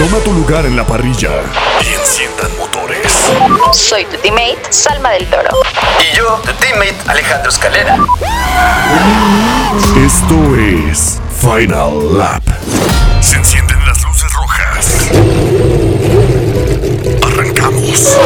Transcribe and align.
Toma 0.00 0.16
tu 0.24 0.32
lugar 0.32 0.64
en 0.64 0.76
la 0.76 0.86
parrilla 0.86 1.28
y 1.82 1.92
enciendan 1.92 2.50
motores. 2.56 3.30
Soy 3.72 4.06
tu 4.06 4.16
teammate, 4.16 4.58
Salma 4.70 5.10
del 5.10 5.26
Toro. 5.26 5.50
Y 6.00 6.16
yo, 6.16 6.40
tu 6.42 6.50
teammate 6.54 6.96
Alejandro 7.06 7.50
Escalera. 7.50 7.98
Esto 10.02 10.56
es 10.56 11.20
Final 11.42 12.16
Lap. 12.16 12.42
Se 13.20 13.36
encienden 13.36 13.76
las 13.86 14.02
luces 14.02 14.32
rojas. 14.32 15.10
Arrancamos. 17.22 18.16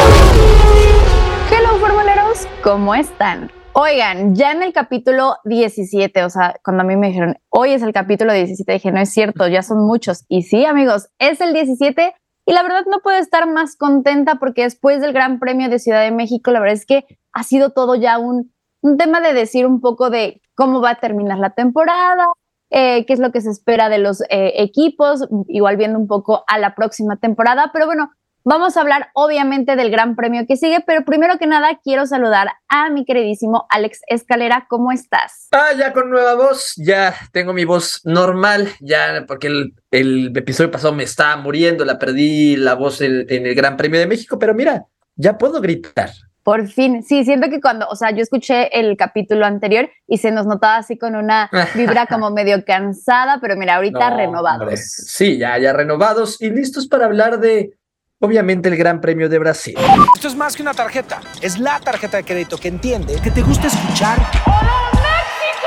Hello, 1.51 1.77
formuleros, 1.81 2.47
¿cómo 2.63 2.95
están? 2.95 3.51
Oigan, 3.77 4.35
ya 4.35 4.53
en 4.53 4.63
el 4.63 4.71
capítulo 4.71 5.35
17, 5.43 6.23
o 6.23 6.29
sea, 6.29 6.55
cuando 6.63 6.83
a 6.83 6.85
mí 6.85 6.95
me 6.95 7.07
dijeron, 7.07 7.37
hoy 7.49 7.71
es 7.71 7.81
el 7.81 7.91
capítulo 7.91 8.31
17, 8.31 8.71
dije, 8.71 8.89
no 8.93 9.01
es 9.01 9.09
cierto, 9.09 9.49
ya 9.49 9.63
son 9.63 9.85
muchos. 9.85 10.23
Y 10.29 10.43
sí, 10.43 10.63
amigos, 10.63 11.09
es 11.19 11.41
el 11.41 11.51
17 11.51 12.13
y 12.45 12.53
la 12.53 12.63
verdad 12.63 12.85
no 12.89 13.01
puedo 13.03 13.17
estar 13.17 13.51
más 13.51 13.75
contenta 13.75 14.35
porque 14.35 14.63
después 14.63 15.01
del 15.01 15.11
Gran 15.11 15.39
Premio 15.39 15.67
de 15.67 15.79
Ciudad 15.79 16.03
de 16.03 16.11
México, 16.11 16.51
la 16.51 16.61
verdad 16.61 16.75
es 16.75 16.85
que 16.85 17.03
ha 17.33 17.43
sido 17.43 17.71
todo 17.71 17.95
ya 17.95 18.17
un, 18.17 18.49
tema 18.97 19.19
de 19.19 19.33
decir 19.33 19.67
un 19.67 19.81
poco 19.81 20.09
de 20.09 20.41
cómo 20.55 20.79
va 20.79 20.91
a 20.91 20.99
terminar 21.01 21.39
la 21.39 21.49
temporada, 21.49 22.27
eh, 22.69 23.05
qué 23.05 23.11
es 23.11 23.19
lo 23.19 23.33
que 23.33 23.41
se 23.41 23.49
espera 23.49 23.89
de 23.89 23.97
los 23.97 24.21
eh, 24.29 24.53
equipos, 24.55 25.27
igual 25.49 25.75
viendo 25.75 25.99
un 25.99 26.07
poco 26.07 26.45
a 26.47 26.59
la 26.59 26.75
próxima 26.75 27.17
temporada, 27.17 27.71
pero 27.73 27.87
bueno, 27.87 28.11
Vamos 28.47 28.77
a 28.77 28.81
hablar 28.81 29.09
obviamente 29.15 29.75
del 29.75 29.89
gran 29.89 30.15
premio 30.15 30.45
que 30.47 30.55
sigue, 30.55 30.77
pero 30.85 31.03
primero 31.03 31.39
que 31.39 31.47
nada 31.47 31.79
quiero 31.83 32.05
saludar 32.05 32.49
a 32.67 32.91
mi 32.91 33.03
queridísimo 33.03 33.65
Alex 33.71 34.01
Escalera. 34.07 34.67
¿Cómo 34.69 34.91
estás? 34.91 35.47
Ah, 35.51 35.69
ya 35.75 35.91
con 35.93 36.11
nueva 36.11 36.35
voz, 36.35 36.73
ya 36.77 37.15
tengo 37.31 37.53
mi 37.53 37.65
voz 37.65 38.01
normal, 38.03 38.69
ya 38.81 39.25
porque 39.27 39.47
el, 39.47 39.73
el 39.89 40.31
episodio 40.37 40.69
pasado 40.69 40.93
me 40.93 41.01
estaba 41.01 41.37
muriendo, 41.37 41.85
la 41.85 41.97
perdí 41.97 42.55
la 42.55 42.75
voz 42.75 43.01
en, 43.01 43.25
en 43.29 43.47
el 43.47 43.55
Gran 43.55 43.77
Premio 43.77 43.99
de 43.99 44.05
México, 44.05 44.37
pero 44.37 44.53
mira, 44.53 44.85
ya 45.15 45.39
puedo 45.39 45.59
gritar. 45.59 46.11
Por 46.43 46.67
fin, 46.67 47.01
sí, 47.01 47.25
siento 47.25 47.49
que 47.49 47.59
cuando, 47.59 47.87
o 47.87 47.95
sea, 47.95 48.11
yo 48.11 48.21
escuché 48.21 48.79
el 48.79 48.95
capítulo 48.95 49.47
anterior 49.47 49.89
y 50.07 50.19
se 50.19 50.29
nos 50.29 50.45
notaba 50.45 50.77
así 50.77 50.99
con 50.99 51.15
una 51.15 51.49
vibra 51.73 52.05
como 52.05 52.29
medio 52.29 52.63
cansada, 52.63 53.39
pero 53.41 53.55
mira, 53.55 53.77
ahorita 53.77 54.11
No, 54.11 54.17
renovados. 54.17 54.61
hombre, 54.61 54.77
Sí, 54.77 55.39
ya, 55.39 55.57
ya 55.57 55.73
renovados 55.73 56.39
y 56.39 56.51
listos 56.51 56.87
para 56.87 57.05
hablar 57.05 57.39
de, 57.39 57.71
obviamente, 58.19 58.69
el 58.69 58.77
Gran 58.77 59.01
Premio 59.01 59.29
de 59.29 59.39
Brasil. 59.39 59.75
Esto 60.15 60.27
es 60.27 60.35
más 60.35 60.55
que 60.55 60.61
una 60.61 60.73
tarjeta, 60.73 61.21
es 61.41 61.59
la 61.59 61.79
tarjeta 61.79 62.17
de 62.17 62.23
crédito 62.23 62.57
que 62.57 62.67
entiende 62.67 63.19
que 63.21 63.31
te 63.31 63.41
gusta 63.41 63.67
escuchar 63.67 64.17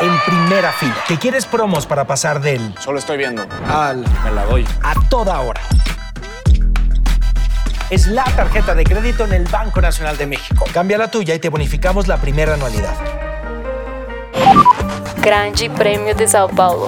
en 0.01 0.13
primera 0.27 0.73
fila, 0.73 0.97
que 1.07 1.19
quieres 1.19 1.45
promos 1.45 1.87
para 1.87 2.07
pasar 2.07 2.41
del 2.41 2.75
Solo 2.79 2.99
estoy 2.99 3.19
viendo. 3.19 3.47
al 3.69 4.05
me 4.25 4.31
la 4.31 4.45
doy 4.45 4.65
a 4.83 4.95
toda 5.09 5.41
hora. 5.41 5.61
Es 7.91 8.07
la 8.07 8.25
tarjeta 8.25 8.75
de 8.75 8.85
crédito 8.85 9.25
en 9.25 9.33
el 9.33 9.45
Banco 9.45 9.81
Nacional 9.81 10.17
de 10.19 10.27
México. 10.27 10.67
Cambia 10.75 10.99
la 10.99 11.11
tuya 11.11 11.35
y 11.35 11.39
te 11.39 11.49
bonificamos 11.49 12.07
la 12.07 12.19
primera 12.19 12.55
anualidad. 12.55 12.95
Grande 15.23 15.71
Premio 15.71 16.15
de 16.15 16.29
Sao 16.29 16.49
Paulo. 16.49 16.87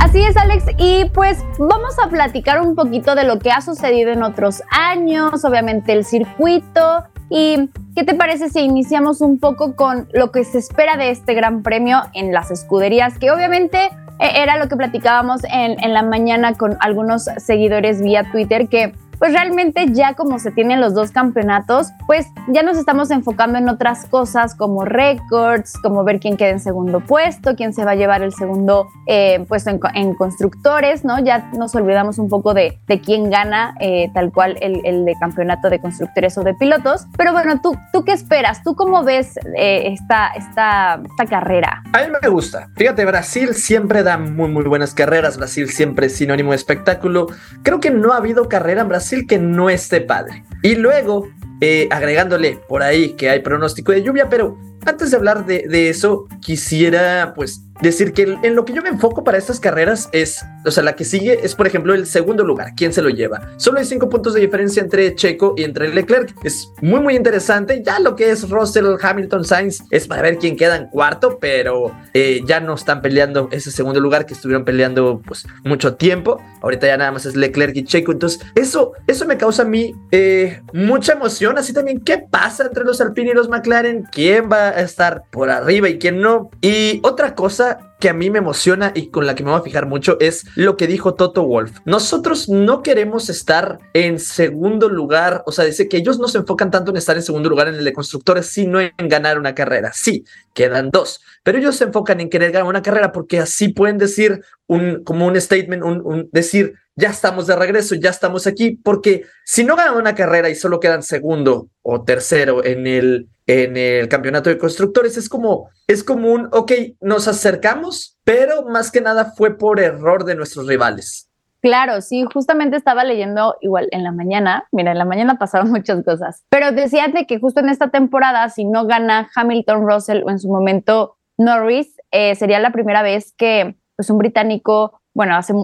Así 0.00 0.22
es, 0.22 0.34
Alex, 0.38 0.64
y 0.78 1.04
pues 1.12 1.44
vamos 1.58 1.94
a 2.02 2.08
platicar 2.08 2.62
un 2.62 2.74
poquito 2.74 3.14
de 3.14 3.24
lo 3.24 3.38
que 3.38 3.52
ha 3.52 3.60
sucedido 3.60 4.10
en 4.10 4.22
otros 4.22 4.62
años, 4.70 5.44
obviamente 5.44 5.92
el 5.92 6.06
circuito. 6.06 7.04
¿Y 7.28 7.68
qué 7.94 8.04
te 8.04 8.14
parece 8.14 8.48
si 8.48 8.60
iniciamos 8.60 9.20
un 9.20 9.38
poco 9.38 9.76
con 9.76 10.08
lo 10.14 10.32
que 10.32 10.42
se 10.44 10.56
espera 10.56 10.96
de 10.96 11.10
este 11.10 11.34
gran 11.34 11.62
premio 11.62 12.00
en 12.14 12.32
las 12.32 12.50
escuderías? 12.50 13.18
Que 13.18 13.30
obviamente 13.30 13.90
eh, 14.18 14.32
era 14.36 14.56
lo 14.56 14.68
que 14.68 14.76
platicábamos 14.76 15.44
en, 15.44 15.78
en 15.84 15.92
la 15.92 16.02
mañana 16.02 16.54
con 16.54 16.78
algunos 16.80 17.28
seguidores 17.36 18.00
vía 18.00 18.24
Twitter, 18.32 18.68
que 18.68 18.94
pues 19.20 19.32
realmente 19.32 19.86
ya 19.92 20.14
como 20.14 20.40
se 20.40 20.50
tienen 20.50 20.80
los 20.80 20.94
dos 20.94 21.12
campeonatos, 21.12 21.88
pues 22.06 22.26
ya 22.48 22.62
nos 22.64 22.76
estamos 22.78 23.10
enfocando 23.12 23.58
en 23.58 23.68
otras 23.68 24.06
cosas 24.06 24.56
como 24.56 24.84
récords, 24.84 25.74
como 25.82 26.02
ver 26.02 26.18
quién 26.18 26.36
queda 26.36 26.48
en 26.48 26.58
segundo 26.60 26.98
puesto, 27.00 27.54
quién 27.54 27.72
se 27.74 27.84
va 27.84 27.92
a 27.92 27.94
llevar 27.94 28.22
el 28.22 28.32
segundo 28.32 28.88
eh, 29.06 29.44
puesto 29.46 29.70
en, 29.70 29.78
co- 29.78 29.88
en 29.94 30.14
constructores, 30.14 31.04
¿no? 31.04 31.18
Ya 31.20 31.50
nos 31.56 31.74
olvidamos 31.74 32.18
un 32.18 32.28
poco 32.30 32.54
de, 32.54 32.80
de 32.88 33.00
quién 33.00 33.28
gana 33.30 33.74
eh, 33.78 34.10
tal 34.14 34.32
cual 34.32 34.56
el, 34.62 34.80
el 34.84 35.04
de 35.04 35.14
campeonato 35.20 35.68
de 35.68 35.78
constructores 35.80 36.38
o 36.38 36.42
de 36.42 36.54
pilotos. 36.54 37.06
Pero 37.18 37.32
bueno, 37.32 37.60
¿tú, 37.62 37.76
tú 37.92 38.04
qué 38.04 38.12
esperas? 38.12 38.62
¿Tú 38.62 38.74
cómo 38.74 39.04
ves 39.04 39.36
eh, 39.54 39.92
esta, 39.92 40.28
esta, 40.28 40.98
esta 41.04 41.26
carrera? 41.26 41.82
A 41.92 41.98
mí 41.98 42.04
me 42.22 42.28
gusta. 42.30 42.68
Fíjate, 42.74 43.04
Brasil 43.04 43.52
siempre 43.54 44.02
da 44.02 44.16
muy, 44.16 44.48
muy 44.48 44.64
buenas 44.64 44.94
carreras. 44.94 45.36
Brasil 45.36 45.68
siempre 45.68 46.06
es 46.06 46.16
sinónimo 46.16 46.52
de 46.52 46.56
espectáculo. 46.56 47.26
Creo 47.62 47.80
que 47.80 47.90
no 47.90 48.14
ha 48.14 48.16
habido 48.16 48.48
carrera 48.48 48.80
en 48.80 48.88
Brasil 48.88 49.09
que 49.26 49.38
no 49.38 49.70
esté 49.70 50.00
padre. 50.00 50.44
Y 50.62 50.74
luego, 50.74 51.28
eh, 51.60 51.88
agregándole 51.90 52.58
por 52.68 52.82
ahí 52.82 53.10
que 53.10 53.30
hay 53.30 53.40
pronóstico 53.40 53.92
de 53.92 54.02
lluvia, 54.02 54.28
pero 54.28 54.56
antes 54.86 55.10
de 55.10 55.16
hablar 55.16 55.46
de, 55.46 55.66
de 55.68 55.88
eso, 55.88 56.26
quisiera 56.40 57.32
pues 57.34 57.62
decir 57.80 58.12
que 58.12 58.38
en 58.42 58.54
lo 58.54 58.64
que 58.64 58.72
yo 58.72 58.82
me 58.82 58.88
enfoco 58.88 59.24
para 59.24 59.38
estas 59.38 59.60
carreras 59.60 60.08
es, 60.12 60.44
o 60.64 60.70
sea, 60.70 60.82
la 60.82 60.94
que 60.94 61.04
sigue 61.04 61.40
es, 61.42 61.54
por 61.54 61.66
ejemplo, 61.66 61.94
el 61.94 62.06
segundo 62.06 62.44
lugar. 62.44 62.74
¿Quién 62.76 62.92
se 62.92 63.02
lo 63.02 63.08
lleva? 63.08 63.52
Solo 63.56 63.78
hay 63.78 63.84
cinco 63.84 64.08
puntos 64.08 64.34
de 64.34 64.40
diferencia 64.40 64.82
entre 64.82 65.14
Checo 65.14 65.54
y 65.56 65.64
entre 65.64 65.92
Leclerc. 65.92 66.34
Es 66.44 66.70
muy, 66.80 67.00
muy 67.00 67.16
interesante. 67.16 67.82
Ya 67.84 67.98
lo 67.98 68.16
que 68.16 68.30
es 68.30 68.48
Russell, 68.48 68.86
Hamilton, 69.00 69.44
Sainz 69.44 69.82
es 69.90 70.06
para 70.06 70.22
ver 70.22 70.38
quién 70.38 70.56
queda 70.56 70.76
en 70.76 70.86
cuarto, 70.88 71.38
pero 71.40 71.94
eh, 72.14 72.42
ya 72.46 72.60
no 72.60 72.74
están 72.74 73.00
peleando 73.00 73.48
ese 73.50 73.70
segundo 73.70 74.00
lugar 74.00 74.26
que 74.26 74.34
estuvieron 74.34 74.64
peleando 74.64 75.22
pues 75.26 75.46
mucho 75.64 75.94
tiempo. 75.94 76.40
Ahorita 76.62 76.86
ya 76.86 76.96
nada 76.96 77.12
más 77.12 77.24
es 77.26 77.36
Leclerc 77.36 77.74
y 77.76 77.84
Checo. 77.84 78.12
Entonces, 78.12 78.40
eso, 78.54 78.92
eso 79.06 79.26
me 79.26 79.38
causa 79.38 79.62
a 79.62 79.66
mí 79.66 79.94
eh, 80.10 80.60
mucha 80.72 81.14
emoción. 81.14 81.56
Así 81.56 81.72
también, 81.72 82.00
¿qué 82.00 82.18
pasa 82.18 82.66
entre 82.66 82.84
los 82.84 83.00
Alpine 83.00 83.30
y 83.30 83.34
los 83.34 83.48
McLaren? 83.48 84.04
¿Quién 84.12 84.50
va 84.50 84.69
a 84.70 84.80
estar 84.80 85.24
por 85.30 85.50
arriba 85.50 85.88
y 85.88 85.98
quién 85.98 86.20
no? 86.20 86.50
Y 86.60 87.00
otra 87.02 87.34
cosa 87.34 87.90
que 88.00 88.08
a 88.08 88.14
mí 88.14 88.30
me 88.30 88.38
emociona 88.38 88.92
y 88.94 89.08
con 89.08 89.26
la 89.26 89.34
que 89.34 89.44
me 89.44 89.50
voy 89.50 89.60
a 89.60 89.62
fijar 89.62 89.86
mucho 89.86 90.16
es 90.20 90.46
lo 90.56 90.76
que 90.76 90.86
dijo 90.86 91.14
Toto 91.14 91.44
Wolf. 91.44 91.78
Nosotros 91.84 92.48
no 92.48 92.82
queremos 92.82 93.28
estar 93.28 93.78
en 93.92 94.18
segundo 94.18 94.88
lugar, 94.88 95.42
o 95.46 95.52
sea, 95.52 95.66
dice 95.66 95.88
que 95.88 95.98
ellos 95.98 96.18
no 96.18 96.26
se 96.26 96.38
enfocan 96.38 96.70
tanto 96.70 96.90
en 96.90 96.96
estar 96.96 97.16
en 97.16 97.22
segundo 97.22 97.50
lugar 97.50 97.68
en 97.68 97.74
el 97.74 97.84
de 97.84 97.92
constructores, 97.92 98.46
sino 98.46 98.80
en 98.80 98.92
ganar 98.98 99.38
una 99.38 99.54
carrera. 99.54 99.92
Sí, 99.92 100.24
quedan 100.54 100.90
dos, 100.90 101.20
pero 101.42 101.58
ellos 101.58 101.76
se 101.76 101.84
enfocan 101.84 102.20
en 102.20 102.30
querer 102.30 102.52
ganar 102.52 102.68
una 102.68 102.82
carrera 102.82 103.12
porque 103.12 103.38
así 103.38 103.68
pueden 103.68 103.98
decir 103.98 104.42
un, 104.66 105.04
como 105.04 105.26
un 105.26 105.38
statement, 105.38 105.84
un, 105.84 106.00
un 106.02 106.28
decir, 106.32 106.74
ya 106.96 107.08
estamos 107.08 107.46
de 107.46 107.56
regreso, 107.56 107.94
ya 107.94 108.10
estamos 108.10 108.46
aquí, 108.46 108.72
porque 108.72 109.24
si 109.44 109.64
no 109.64 109.76
ganan 109.76 109.96
una 109.96 110.14
carrera 110.14 110.48
y 110.48 110.54
solo 110.54 110.80
quedan 110.80 111.02
segundo 111.02 111.68
o 111.82 112.02
tercero 112.02 112.64
en 112.64 112.86
el, 112.86 113.28
en 113.46 113.76
el 113.76 114.08
campeonato 114.08 114.50
de 114.50 114.58
constructores, 114.58 115.16
es 115.16 115.28
como, 115.28 115.70
es 115.86 116.04
como 116.04 116.32
un, 116.32 116.48
ok, 116.52 116.72
nos 117.00 117.28
acercamos, 117.28 118.18
pero 118.24 118.64
más 118.68 118.90
que 118.90 119.00
nada 119.00 119.32
fue 119.36 119.56
por 119.56 119.80
error 119.80 120.24
de 120.24 120.34
nuestros 120.34 120.66
rivales. 120.66 121.30
Claro, 121.62 122.00
sí, 122.00 122.24
justamente 122.32 122.76
estaba 122.76 123.04
leyendo 123.04 123.54
igual 123.60 123.88
en 123.90 124.02
la 124.02 124.12
mañana, 124.12 124.64
mira, 124.72 124.92
en 124.92 124.98
la 124.98 125.04
mañana 125.04 125.38
pasaron 125.38 125.70
muchas 125.72 126.02
cosas, 126.04 126.44
pero 126.48 126.72
decía 126.72 127.08
de 127.08 127.26
que 127.26 127.38
justo 127.38 127.60
en 127.60 127.68
esta 127.68 127.90
temporada, 127.90 128.48
si 128.48 128.64
no 128.64 128.86
gana 128.86 129.30
Hamilton, 129.34 129.86
Russell 129.88 130.22
o 130.24 130.30
en 130.30 130.38
su 130.38 130.48
momento 130.48 131.16
Norris, 131.38 131.96
eh, 132.10 132.34
sería 132.34 132.60
la 132.60 132.72
primera 132.72 133.02
vez 133.02 133.32
que 133.36 133.76
pues 133.96 134.08
un 134.08 134.18
británico, 134.18 134.99
bueno, 135.14 135.36
hace, 135.36 135.54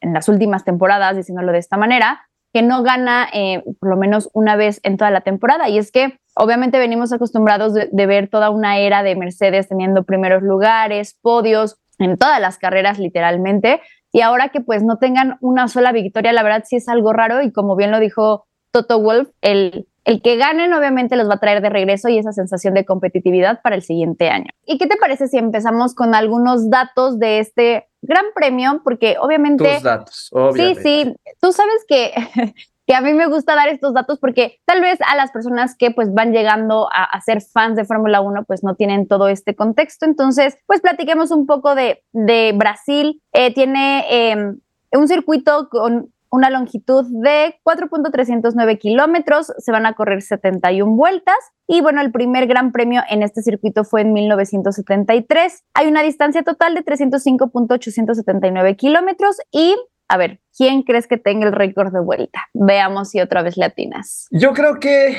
en 0.00 0.12
las 0.12 0.28
últimas 0.28 0.64
temporadas, 0.64 1.16
diciéndolo 1.16 1.52
de 1.52 1.58
esta 1.58 1.76
manera, 1.76 2.22
que 2.52 2.62
no 2.62 2.82
gana 2.82 3.28
eh, 3.32 3.62
por 3.80 3.90
lo 3.90 3.96
menos 3.96 4.30
una 4.32 4.56
vez 4.56 4.80
en 4.82 4.96
toda 4.96 5.10
la 5.10 5.20
temporada. 5.20 5.68
Y 5.68 5.78
es 5.78 5.92
que 5.92 6.18
obviamente 6.34 6.78
venimos 6.78 7.12
acostumbrados 7.12 7.74
de, 7.74 7.88
de 7.92 8.06
ver 8.06 8.28
toda 8.28 8.50
una 8.50 8.78
era 8.78 9.02
de 9.02 9.14
Mercedes 9.16 9.68
teniendo 9.68 10.04
primeros 10.04 10.42
lugares, 10.42 11.18
podios 11.20 11.78
en 11.98 12.16
todas 12.16 12.40
las 12.40 12.58
carreras 12.58 12.98
literalmente, 12.98 13.80
y 14.12 14.22
ahora 14.22 14.48
que 14.48 14.60
pues 14.60 14.82
no 14.82 14.96
tengan 14.96 15.36
una 15.40 15.68
sola 15.68 15.92
victoria, 15.92 16.32
la 16.32 16.42
verdad 16.42 16.64
sí 16.66 16.76
es 16.76 16.88
algo 16.88 17.12
raro 17.12 17.42
y 17.42 17.52
como 17.52 17.76
bien 17.76 17.90
lo 17.90 18.00
dijo 18.00 18.46
Toto 18.70 19.00
Wolf, 19.00 19.28
el, 19.42 19.88
el 20.04 20.22
que 20.22 20.36
ganen 20.36 20.72
obviamente 20.72 21.16
los 21.16 21.28
va 21.28 21.34
a 21.34 21.40
traer 21.40 21.60
de 21.60 21.68
regreso 21.68 22.08
y 22.08 22.16
esa 22.16 22.32
sensación 22.32 22.74
de 22.74 22.84
competitividad 22.84 23.60
para 23.60 23.76
el 23.76 23.82
siguiente 23.82 24.30
año. 24.30 24.50
¿Y 24.64 24.78
qué 24.78 24.86
te 24.86 24.96
parece 24.96 25.28
si 25.28 25.36
empezamos 25.36 25.94
con 25.94 26.14
algunos 26.14 26.70
datos 26.70 27.18
de 27.18 27.40
este 27.40 27.88
gran 28.06 28.26
premio? 28.34 28.80
Porque 28.82 29.16
obviamente... 29.20 29.74
Tus 29.74 29.82
datos, 29.82 30.28
obviamente. 30.32 30.82
Sí, 30.82 31.04
sí, 31.04 31.34
tú 31.40 31.52
sabes 31.52 31.84
que 31.86 32.12
que 32.86 32.94
a 32.94 33.00
mí 33.00 33.12
me 33.12 33.26
gusta 33.26 33.56
dar 33.56 33.68
estos 33.68 33.94
datos 33.94 34.18
porque 34.20 34.60
tal 34.64 34.80
vez 34.80 34.98
a 35.06 35.16
las 35.16 35.32
personas 35.32 35.74
que 35.76 35.90
pues 35.90 36.14
van 36.14 36.32
llegando 36.32 36.88
a, 36.92 37.20
ser 37.20 37.42
fans 37.42 37.76
de 37.76 37.84
Fórmula 37.84 38.20
1 38.20 38.44
pues 38.44 38.62
no 38.62 38.76
tienen 38.76 39.08
todo 39.08 39.28
este 39.28 39.56
contexto. 39.56 40.06
Entonces, 40.06 40.56
pues 40.66 40.80
platiquemos 40.80 41.32
un 41.32 41.46
poco 41.46 41.74
de, 41.74 42.04
de 42.12 42.52
Brasil. 42.54 43.20
Eh, 43.32 43.52
tiene 43.52 44.30
em, 44.30 44.60
un 44.92 45.08
circuito 45.08 45.68
con 45.68 46.12
una 46.30 46.50
longitud 46.50 47.04
de 47.22 47.58
4.309 47.64 48.78
kilómetros, 48.78 49.52
se 49.58 49.72
van 49.72 49.86
a 49.86 49.94
correr 49.94 50.22
71 50.22 50.96
vueltas 50.96 51.36
y 51.66 51.80
bueno, 51.80 52.00
el 52.00 52.12
primer 52.12 52.46
gran 52.46 52.72
premio 52.72 53.02
en 53.08 53.22
este 53.22 53.42
circuito 53.42 53.84
fue 53.84 54.02
en 54.02 54.12
1973. 54.12 55.64
Hay 55.74 55.86
una 55.86 56.02
distancia 56.02 56.42
total 56.42 56.74
de 56.74 56.84
305.879 56.84 58.76
kilómetros 58.76 59.36
y 59.50 59.76
a 60.08 60.16
ver, 60.16 60.40
¿quién 60.56 60.82
crees 60.82 61.08
que 61.08 61.18
tenga 61.18 61.46
el 61.46 61.52
récord 61.52 61.92
de 61.92 62.00
vuelta? 62.00 62.42
Veamos 62.54 63.10
si 63.10 63.20
otra 63.20 63.42
vez 63.42 63.56
latinas. 63.56 64.28
Yo 64.30 64.52
creo 64.52 64.78
que 64.78 65.16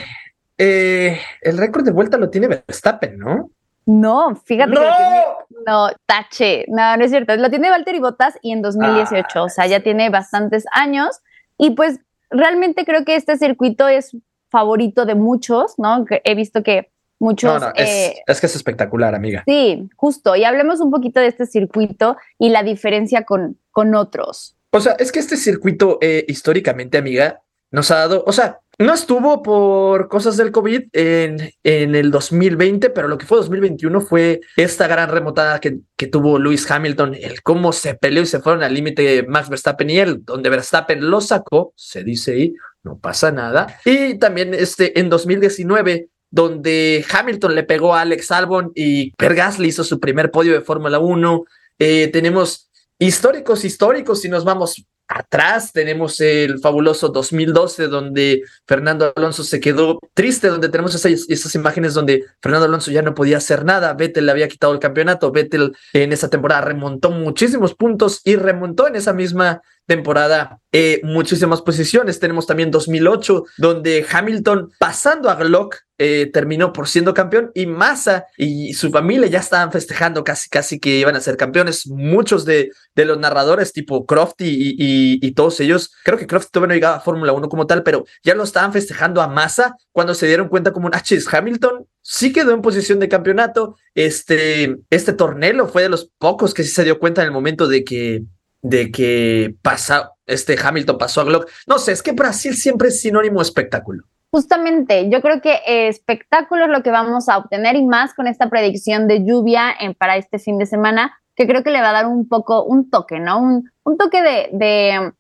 eh, 0.58 1.20
el 1.42 1.58
récord 1.58 1.84
de 1.84 1.92
vuelta 1.92 2.18
lo 2.18 2.30
tiene 2.30 2.48
Verstappen, 2.48 3.18
¿no? 3.18 3.52
No, 3.88 4.36
fíjate 4.36 4.74
que 4.74 4.80
tiene, 4.80 5.24
no, 5.66 5.90
tache, 6.06 6.66
no, 6.68 6.98
no 6.98 7.04
es 7.06 7.10
cierto, 7.10 7.34
lo 7.38 7.50
tiene 7.50 7.70
Valtteri 7.70 8.00
Bottas 8.00 8.38
y 8.42 8.52
en 8.52 8.62
2018, 8.62 9.44
o 9.46 9.48
sea, 9.48 9.66
ya 9.66 9.80
tiene 9.80 10.10
bastantes 10.10 10.66
años 10.74 11.22
y 11.58 11.72
pues 11.72 12.02
realmente 12.30 12.84
creo 12.84 13.06
que 13.06 13.16
este 13.16 13.38
circuito 13.38 13.88
es 13.88 14.12
favorito 14.50 15.06
de 15.06 15.16
muchos, 15.16 15.76
¿no? 15.78 16.06
He 16.26 16.36
visto 16.36 16.64
que 16.64 16.92
muchos... 17.18 17.62
No, 17.62 17.70
es, 17.76 17.90
eh, 17.90 18.24
es, 18.28 18.42
que 18.42 18.48
es 18.48 18.56
espectacular, 18.58 19.16
amiga. 19.16 19.44
Sí, 19.48 19.90
justo, 19.96 20.36
y 20.36 20.44
hablemos 20.44 20.82
un 20.82 20.92
poquito 20.92 21.22
de 21.22 21.28
este 21.28 21.46
circuito 21.46 22.18
y 22.38 22.50
la 22.50 22.64
diferencia 22.64 23.24
con, 23.24 23.58
con 23.72 23.96
otros. 23.96 24.58
O 24.72 24.82
sea, 24.82 24.98
es 25.00 25.14
que 25.14 25.20
este 25.20 25.38
circuito 25.38 25.98
eh, 26.02 26.26
históricamente, 26.28 26.98
amiga, 26.98 27.42
nos 27.72 27.90
ha 27.92 28.00
dado, 28.00 28.26
o 28.28 28.34
sea, 28.34 28.60
no 28.80 28.94
estuvo 28.94 29.42
por 29.42 30.08
cosas 30.08 30.38
del 30.38 30.52
COVID 30.52 30.84
en, 30.94 31.52
en 31.64 31.96
el 31.96 32.12
2020, 32.12 32.92
pero 32.92 33.08
lo 33.08 33.18
que 33.18 33.26
fue 33.26 33.38
2021 33.40 34.02
fue 34.02 34.42
esta 34.56 34.88
gran 34.88 35.10
remontada 35.10 35.60
que, 35.60 35.80
que 35.96 36.08
tuvo 36.08 36.38
Lewis 36.38 36.70
Hamilton, 36.70 37.16
el 37.16 37.42
cómo 37.42 37.74
se 37.74 37.96
peleó 37.96 38.22
y 38.22 38.28
se 38.28 38.40
fueron 38.40 38.64
al 38.64 38.74
límite 38.74 39.24
Max 39.28 39.50
Verstappen 39.50 39.90
y 39.90 39.98
él, 39.98 40.24
donde 40.24 40.50
Verstappen 40.50 41.10
lo 41.10 41.22
sacó, 41.22 41.74
se 41.76 42.04
dice 42.04 42.34
ahí, 42.34 42.54
no 42.84 43.00
pasa 43.00 43.32
nada. 43.32 43.80
Y 43.84 44.20
también 44.20 44.54
este, 44.54 45.00
en 45.00 45.10
2019 45.10 46.10
donde 46.30 47.06
Hamilton 47.10 47.56
le 47.56 47.64
pegó 47.64 47.96
a 47.96 48.02
Alex 48.02 48.32
Albon 48.32 48.72
y 48.76 49.12
Per 49.12 49.34
Gasly 49.34 49.70
hizo 49.70 49.84
su 49.84 50.00
primer 50.00 50.30
podio 50.30 50.54
de 50.54 50.62
Fórmula 50.62 51.00
1. 51.00 51.46
Eh, 51.80 52.10
tenemos 52.12 52.70
históricos, 53.00 53.64
históricos, 53.64 54.22
si 54.22 54.30
nos 54.30 54.44
vamos 54.44 54.86
atrás, 55.08 55.72
tenemos 55.72 56.20
el 56.20 56.60
fabuloso 56.60 57.10
2012, 57.10 57.88
donde 57.88 58.44
Fernando 58.68 59.14
Alonso 59.16 59.44
se 59.44 59.60
quedó 59.60 60.00
triste, 60.14 60.48
donde 60.48 60.70
tenemos 60.70 60.94
esas, 60.96 61.56
imágenes 61.56 61.94
donde 61.94 62.26
Fernando 62.42 62.66
Alonso 62.66 62.92
ya 62.92 63.02
no 63.02 63.16
podía 63.16 63.38
hacer 63.38 63.64
nada, 63.64 63.94
Vettel 63.94 64.26
le 64.26 64.32
había 64.32 64.48
quitado 64.48 64.74
el 64.74 64.80
campeonato, 64.80 65.32
Vettel 65.32 65.76
en 65.94 66.12
esa 66.12 66.30
temporada 66.30 66.62
remontó 66.62 67.10
muchísimos 67.12 67.74
puntos 67.74 68.22
y 68.26 68.36
remontó 68.36 68.88
en 68.88 68.96
esa 68.96 69.14
misma 69.14 69.62
temporada 69.88 70.60
eh, 70.72 71.00
muchísimas 71.04 71.62
posiciones. 71.62 72.20
Tenemos 72.20 72.46
también 72.46 72.70
2008, 72.70 73.46
donde 73.58 74.06
Hamilton 74.08 74.72
pasando 74.78 75.30
a 75.30 75.36
Glock 75.36 75.78
eh, 75.98 76.30
terminó 76.32 76.74
por 76.74 76.88
siendo 76.88 77.16
campeón 77.16 77.50
y 77.56 77.66
Massa 77.66 78.26
y 78.38 78.74
su 78.74 78.92
familia 78.92 79.28
ya 79.28 79.40
estaban 79.40 79.72
festejando 79.72 80.24
casi, 80.24 80.48
casi 80.50 80.80
que 80.80 81.00
iban 81.00 81.16
a 81.16 81.22
ser 81.22 81.38
campeones. 81.38 81.88
Muchos 81.88 82.46
de, 82.46 82.70
los 82.96 83.18
narradores 83.18 83.74
tipo 83.74 84.06
Croft 84.06 84.36
y, 84.40 85.32
todos 85.32 85.60
ellos, 85.60 85.92
creo 86.04 86.18
que 86.18 86.28
Croft 86.28 86.50
todavía 86.52 86.68
no 86.68 86.74
llegaba 86.76 86.98
a 86.98 87.02
Fórmula 87.02 87.32
1 87.32 87.50
como 87.50 87.66
tal, 87.66 87.82
pero 87.82 88.06
ya 88.24 88.36
lo 88.36 88.44
estaban 88.44 88.74
festejando 88.74 89.22
a 89.22 89.28
Massa 89.28 89.76
cuando 89.92 90.14
se 90.14 90.28
dieron 90.28 90.50
cuenta 90.50 90.74
como, 90.74 90.90
ah, 90.92 91.02
Hamilton 91.32 91.88
sí 92.02 92.34
quedó 92.34 92.52
en 92.52 92.62
posición 92.62 93.00
de 93.00 93.10
campeonato. 93.10 93.78
Este, 93.96 94.78
este 94.90 95.14
torneo 95.14 95.68
fue 95.68 95.84
de 95.84 95.90
los 95.90 96.12
pocos 96.18 96.54
que 96.54 96.64
sí 96.64 96.70
se 96.70 96.84
dio 96.84 97.00
cuenta 97.00 97.22
en 97.22 97.28
el 97.28 97.34
momento 97.34 97.68
de 97.68 97.84
que 97.84 98.24
de 98.62 98.92
que 98.92 99.56
pasa, 99.62 100.12
este 100.26 100.58
Hamilton 100.62 100.98
pasó 100.98 101.22
a 101.22 101.26
Glock. 101.26 101.50
No 101.68 101.78
sé, 101.78 101.92
es 101.92 102.04
que 102.04 102.12
Brasil 102.12 102.56
siempre 102.56 102.90
es 102.90 103.02
sinónimo 103.02 103.40
de 103.40 103.44
espectáculo. 103.44 104.04
Justamente, 104.30 105.10
yo 105.10 105.22
creo 105.22 105.42
que 105.42 105.62
espectáculo 105.88 106.66
es 106.66 106.70
lo 106.70 106.84
que 106.84 106.92
vamos 106.92 107.30
a 107.30 107.38
obtener 107.38 107.76
y 107.76 107.86
más 107.86 108.14
con 108.14 108.28
esta 108.28 108.50
predicción 108.50 109.08
de 109.08 109.24
lluvia 109.24 109.72
en, 109.80 109.94
para 109.94 110.18
este 110.18 110.38
fin 110.38 110.58
de 110.58 110.66
semana, 110.66 111.18
que 111.36 111.48
creo 111.48 111.64
que 111.64 111.72
le 111.72 111.82
va 111.82 111.92
a 111.92 111.94
dar 111.94 112.08
un 112.08 112.28
poco, 112.28 112.64
un 112.64 112.90
toque, 112.90 113.20
¿no? 113.20 113.40
Un, 113.40 113.98
toque 113.98 114.22
de, 114.22 115.14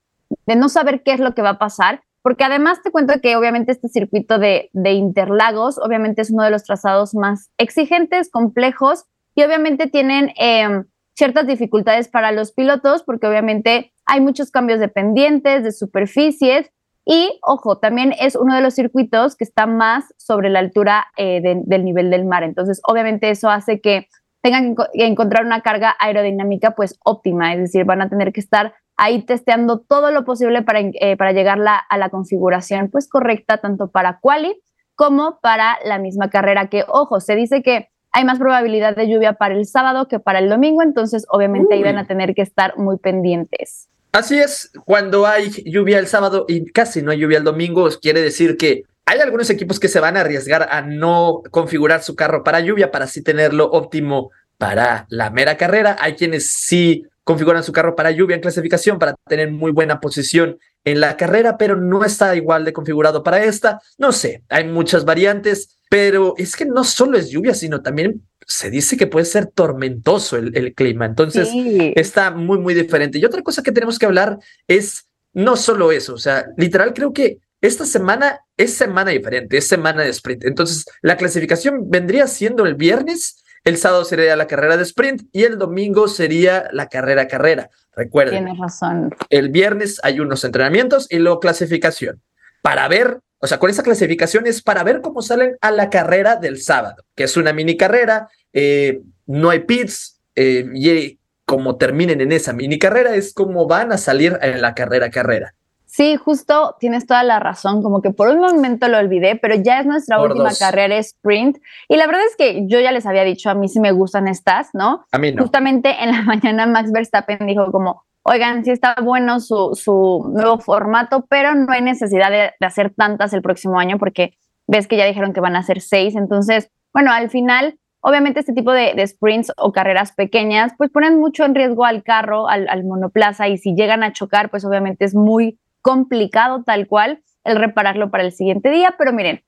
no 0.55 0.69
saber 0.69 1.03
qué 1.03 1.13
es 1.13 1.19
lo 1.19 1.33
que 1.33 1.41
va 1.41 1.51
a 1.51 1.59
pasar, 1.59 2.01
porque 2.21 2.43
además 2.43 2.81
te 2.83 2.91
cuento 2.91 3.21
que 3.21 3.37
obviamente 3.37 3.71
este 3.71 3.87
circuito 3.87 4.39
de, 4.39 4.69
Interlagos, 4.73 5.77
obviamente 5.77 6.21
es 6.21 6.31
uno 6.31 6.43
de 6.43 6.51
los 6.51 6.63
trazados 6.63 7.15
más 7.15 7.49
exigentes, 7.57 8.29
complejos, 8.29 9.05
y 9.35 9.43
obviamente 9.43 9.87
tienen... 9.87 10.33
Eh, 10.37 10.83
ciertas 11.17 11.47
dificultades 11.47 12.07
para 12.07 12.31
los 12.31 12.51
pilotos 12.51 13.03
porque 13.03 13.27
obviamente 13.27 13.91
hay 14.05 14.21
muchos 14.21 14.51
cambios 14.51 14.79
de 14.79 14.87
pendientes, 14.87 15.63
de 15.63 15.71
superficies 15.71 16.71
y, 17.05 17.39
ojo, 17.41 17.79
también 17.79 18.13
es 18.19 18.35
uno 18.35 18.53
de 18.55 18.61
los 18.61 18.75
circuitos 18.75 19.35
que 19.35 19.43
está 19.43 19.65
más 19.65 20.13
sobre 20.17 20.49
la 20.49 20.59
altura 20.59 21.07
eh, 21.17 21.41
del 21.41 21.85
nivel 21.85 22.09
del 22.11 22.25
mar. 22.25 22.43
Entonces, 22.43 22.81
obviamente 22.83 23.29
eso 23.29 23.49
hace 23.49 23.81
que 23.81 24.07
tengan 24.43 24.75
que 24.75 25.05
encontrar 25.05 25.45
una 25.45 25.61
carga 25.61 25.95
aerodinámica 25.99 26.71
pues 26.71 26.99
óptima, 27.03 27.53
es 27.53 27.59
decir, 27.59 27.85
van 27.85 28.01
a 28.01 28.09
tener 28.09 28.31
que 28.31 28.41
estar 28.41 28.75
ahí 28.97 29.23
testeando 29.23 29.79
todo 29.79 30.11
lo 30.11 30.25
posible 30.25 30.61
para, 30.63 30.81
eh, 30.81 31.17
para 31.17 31.31
llegar 31.31 31.59
a 31.65 31.97
la 31.97 32.09
configuración 32.09 32.89
pues 32.91 33.09
correcta, 33.09 33.57
tanto 33.57 33.89
para 33.89 34.19
quali 34.19 34.61
como 34.95 35.39
para 35.41 35.77
la 35.85 35.97
misma 35.99 36.29
carrera, 36.29 36.67
que, 36.67 36.83
ojo, 36.87 37.19
se 37.19 37.35
dice 37.35 37.61
que 37.61 37.89
hay 38.17 38.25
más 38.25 38.39
probabilidad 38.39 38.95
de 38.95 39.07
lluvia 39.07 39.33
para 39.33 39.53
el 39.53 39.67
sábado 39.67 40.07
que 40.07 40.17
para 40.17 40.39
el 40.39 40.49
domingo, 40.49 40.81
entonces 40.81 41.27
obviamente 41.29 41.77
iban 41.77 41.99
a 41.99 42.07
tener 42.07 42.33
que 42.33 42.41
estar 42.41 42.75
muy 42.75 42.97
pendientes. 42.97 43.89
Así 44.11 44.39
es, 44.39 44.71
cuando 44.85 45.27
hay 45.27 45.51
lluvia 45.65 45.99
el 45.99 46.07
sábado 46.07 46.45
y 46.47 46.65
casi 46.71 47.03
no 47.03 47.11
hay 47.11 47.19
lluvia 47.19 47.37
el 47.37 47.43
domingo, 47.43 47.87
quiere 48.01 48.21
decir 48.21 48.57
que 48.57 48.85
hay 49.05 49.19
algunos 49.19 49.51
equipos 49.51 49.79
que 49.79 49.87
se 49.87 49.99
van 49.99 50.17
a 50.17 50.21
arriesgar 50.21 50.67
a 50.71 50.81
no 50.81 51.43
configurar 51.51 52.01
su 52.01 52.15
carro 52.15 52.43
para 52.43 52.59
lluvia 52.59 52.89
para 52.89 53.05
así 53.05 53.21
tenerlo 53.21 53.69
óptimo 53.69 54.31
para 54.57 55.05
la 55.09 55.29
mera 55.29 55.55
carrera. 55.55 55.95
Hay 55.99 56.15
quienes 56.15 56.49
sí 56.53 57.05
configuran 57.23 57.61
su 57.61 57.71
carro 57.71 57.95
para 57.95 58.09
lluvia 58.09 58.35
en 58.35 58.41
clasificación 58.41 58.97
para 58.97 59.13
tener 59.27 59.51
muy 59.51 59.71
buena 59.71 59.99
posición 59.99 60.57
en 60.85 61.01
la 61.01 61.17
carrera, 61.17 61.57
pero 61.59 61.75
no 61.75 62.03
está 62.03 62.35
igual 62.35 62.65
de 62.65 62.73
configurado 62.73 63.21
para 63.21 63.43
esta. 63.43 63.79
No 63.99 64.11
sé, 64.11 64.41
hay 64.49 64.63
muchas 64.63 65.05
variantes, 65.05 65.76
pero 65.89 66.33
es 66.37 66.55
que 66.55 66.65
no 66.65 66.83
solo 66.83 67.17
es 67.17 67.29
lluvia, 67.29 67.53
sino 67.53 67.81
también 67.81 68.21
se 68.45 68.69
dice 68.69 68.97
que 68.97 69.07
puede 69.07 69.25
ser 69.25 69.47
tormentoso 69.47 70.37
el, 70.37 70.73
clima. 70.73 71.05
Entonces 71.05 71.49
está 71.95 72.31
muy, 72.31 72.59
muy 72.59 72.73
diferente. 72.73 73.17
Y 73.17 73.25
otra 73.25 73.41
cosa 73.41 73.63
que 73.63 73.71
tenemos 73.71 73.99
que 73.99 74.05
hablar 74.05 74.37
es 74.67 75.07
no 75.33 75.55
solo 75.55 75.91
eso, 75.91 76.13
o 76.13 76.17
sea, 76.17 76.47
literal 76.57 76.93
creo 76.93 77.13
que 77.13 77.39
esta 77.61 77.85
semana 77.85 78.39
es 78.55 78.73
semana 78.73 79.11
diferente, 79.11 79.57
es 79.57 79.67
semana 79.67 80.03
de 80.03 80.09
sprint. 80.09 80.45
Entonces 80.45 80.85
la 81.01 81.17
clasificación 81.17 81.89
vendría 81.89 82.27
siendo 82.27 82.65
el 82.65 82.75
viernes 82.75 83.43
el 83.67 83.75
sábado 83.75 84.05
sería 84.05 84.37
la 84.37 84.47
carrera 84.47 84.77
de 84.77 84.83
sprint 84.83 85.23
y 85.33 85.43
el 85.43 85.57
domingo 85.57 86.07
sería 86.07 86.69
la 86.71 86.87
carrera 86.87 87.27
carrera. 87.27 87.69
Recuerden. 87.93 88.45
Tienes 88.45 88.59
razón. 88.59 89.13
El 89.29 89.49
viernes 89.49 89.99
hay 90.03 90.21
unos 90.21 90.45
entrenamientos 90.45 91.05
y 91.09 91.17
luego 91.17 91.41
clasificación. 91.41 92.21
Para 92.61 92.87
ver, 92.87 93.19
o 93.39 93.47
sea, 93.47 93.59
con 93.59 93.69
esa 93.69 93.83
clasificación 93.83 94.47
es 94.47 94.61
para 94.61 94.83
ver 94.83 95.01
cómo 95.01 95.21
salen 95.21 95.57
a 95.61 95.71
la 95.71 95.89
carrera 95.89 96.35
del 96.35 96.61
sábado, 96.61 97.03
que 97.15 97.23
es 97.23 97.37
una 97.37 97.53
mini 97.53 97.77
carrera, 97.77 98.29
eh, 98.53 99.01
no 99.25 99.49
hay 99.49 99.59
pits 99.59 100.19
eh, 100.35 100.65
y 100.73 101.19
como 101.45 101.77
terminen 101.77 102.21
en 102.21 102.31
esa 102.31 102.53
mini 102.53 102.79
carrera 102.79 103.15
es 103.15 103.33
como 103.33 103.67
van 103.67 103.91
a 103.91 103.97
salir 103.97 104.37
en 104.41 104.61
la 104.61 104.73
carrera 104.73 105.09
carrera. 105.09 105.53
Sí, 105.85 106.17
justo 106.17 106.75
tienes 106.79 107.07
toda 107.07 107.23
la 107.23 107.39
razón, 107.39 107.81
como 107.81 108.01
que 108.01 108.11
por 108.11 108.27
un 108.27 108.39
momento 108.39 108.87
lo 108.89 108.97
olvidé, 108.97 109.37
pero 109.37 109.55
ya 109.55 109.79
es 109.79 109.85
nuestra 109.85 110.21
última 110.21 110.51
carrera 110.53 110.97
sprint 110.97 111.57
y 111.87 111.95
la 111.95 112.05
verdad 112.05 112.23
es 112.29 112.35
que 112.35 112.67
yo 112.67 112.79
ya 112.79 112.91
les 112.91 113.05
había 113.05 113.23
dicho, 113.23 113.49
a 113.49 113.55
mí 113.55 113.69
sí 113.69 113.79
me 113.79 113.93
gustan 113.93 114.27
estas, 114.27 114.69
¿no? 114.73 115.05
A 115.11 115.17
mí 115.17 115.31
no. 115.31 115.41
Justamente 115.41 115.95
en 116.03 116.11
la 116.11 116.21
mañana 116.23 116.67
Max 116.67 116.91
Verstappen 116.91 117.47
dijo 117.47 117.71
como, 117.71 118.03
oigan, 118.27 118.65
sí 118.65 118.71
está 118.71 118.95
bueno 119.01 119.39
su, 119.39 119.71
su 119.73 120.29
nuevo 120.33 120.59
formato, 120.59 121.25
pero 121.29 121.55
no 121.55 121.71
hay 121.71 121.81
necesidad 121.81 122.29
de, 122.29 122.51
hacer 122.65 122.93
tantas 122.93 123.33
el 123.33 123.41
próximo 123.41 123.79
año 123.79 123.97
porque 123.97 124.37
ves 124.67 124.87
que 124.87 124.97
ya 124.97 125.05
dijeron 125.05 125.33
que 125.33 125.39
van 125.39 125.55
a 125.55 125.59
hacer 125.59 125.81
seis, 125.81 126.15
entonces, 126.15 126.69
bueno, 126.93 127.11
al 127.11 127.29
final 127.29 127.79
Obviamente 127.99 128.39
este 128.39 128.53
tipo 128.53 128.71
de, 128.71 129.05
sprints 129.05 129.51
o 129.57 129.71
carreras 129.71 130.13
pequeñas 130.13 130.71
pues 130.77 130.91
ponen 130.91 131.19
mucho 131.19 131.43
en 131.43 131.55
riesgo 131.55 131.83
al 131.83 132.03
carro, 132.03 132.47
al, 132.47 132.83
monoplaza 132.85 133.47
y 133.47 133.57
si 133.57 133.73
llegan 133.75 134.03
a 134.03 134.13
chocar 134.13 134.49
pues 134.49 134.63
obviamente 134.63 135.03
es 135.03 135.15
muy 135.15 135.59
complicado 135.81 136.63
tal 136.63 136.87
cual 136.87 137.21
el 137.43 137.57
repararlo 137.57 138.11
para 138.11 138.23
el 138.23 138.31
siguiente 138.31 138.69
día, 138.69 138.95
pero 138.97 139.13
miren, 139.13 139.41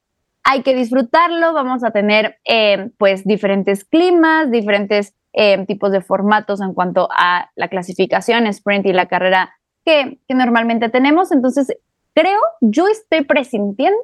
hay 0.44 0.62
que 0.64 0.74
disfrutarlo, 0.74 1.54
vamos 1.54 1.84
a 1.84 1.92
tener 1.92 2.40
eh, 2.44 2.90
pues 2.98 3.24
diferentes 3.24 3.86
climas, 3.86 4.50
diferentes 4.50 5.16
eh, 5.34 5.66
tipos 5.66 5.92
de 5.92 6.02
formatos 6.02 6.62
en 6.62 6.74
cuanto 6.74 7.08
a 7.12 7.52
la 7.56 7.68
clasificación, 7.68 8.48
sprint 8.48 8.86
y 8.88 8.94
la 8.94 9.08
carrera 9.08 9.54
que, 9.86 10.20
que 10.28 10.36
normalmente 10.36 10.90
tenemos, 10.90 11.32
entonces 11.32 11.68
creo, 12.14 12.40
yo 12.62 12.88
estoy 12.88 13.24
presintiendo 13.24 13.98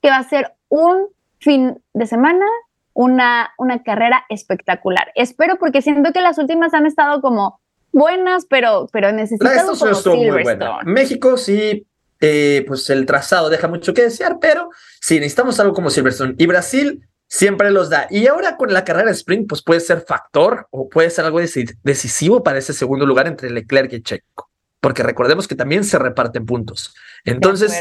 que 0.00 0.10
va 0.10 0.18
a 0.18 0.28
ser 0.28 0.54
un 0.68 1.08
fin 1.38 1.82
de 1.94 2.06
semana, 2.06 2.46
una, 2.94 3.50
una 3.58 3.82
carrera 3.82 4.24
espectacular. 4.28 5.12
Espero 5.14 5.56
porque 5.58 5.82
siento 5.82 6.12
que 6.12 6.20
las 6.20 6.38
últimas 6.38 6.74
han 6.74 6.86
estado 6.86 7.20
como 7.20 7.60
buenas, 7.92 8.46
pero, 8.46 8.88
pero 8.92 9.12
necesitamos 9.12 9.78
como 9.78 9.94
Silverstone. 9.94 10.84
México 10.84 11.36
sí, 11.36 11.86
eh, 12.20 12.64
pues 12.66 12.90
el 12.90 13.06
trazado 13.06 13.48
deja 13.50 13.68
mucho 13.68 13.94
que 13.94 14.02
desear, 14.02 14.38
pero 14.40 14.70
sí, 15.00 15.16
necesitamos 15.16 15.58
algo 15.60 15.74
como 15.74 15.90
Silverstone. 15.90 16.34
Y 16.38 16.46
Brasil 16.46 17.06
siempre 17.28 17.70
los 17.70 17.90
da. 17.90 18.08
Y 18.10 18.26
ahora 18.26 18.56
con 18.56 18.72
la 18.72 18.84
carrera 18.84 19.06
de 19.06 19.12
sprint, 19.12 19.48
pues 19.48 19.62
puede 19.62 19.80
ser 19.80 20.04
factor 20.06 20.66
o 20.70 20.88
puede 20.88 21.10
ser 21.10 21.26
algo 21.26 21.40
decisivo 21.40 22.42
para 22.42 22.58
ese 22.58 22.72
segundo 22.72 23.06
lugar 23.06 23.28
entre 23.28 23.50
Leclerc 23.50 23.92
y 23.92 24.02
Checo. 24.02 24.50
Porque 24.80 25.02
recordemos 25.02 25.46
que 25.46 25.54
también 25.54 25.84
se 25.84 25.98
reparten 25.98 26.46
puntos. 26.46 26.94
Entonces, 27.24 27.80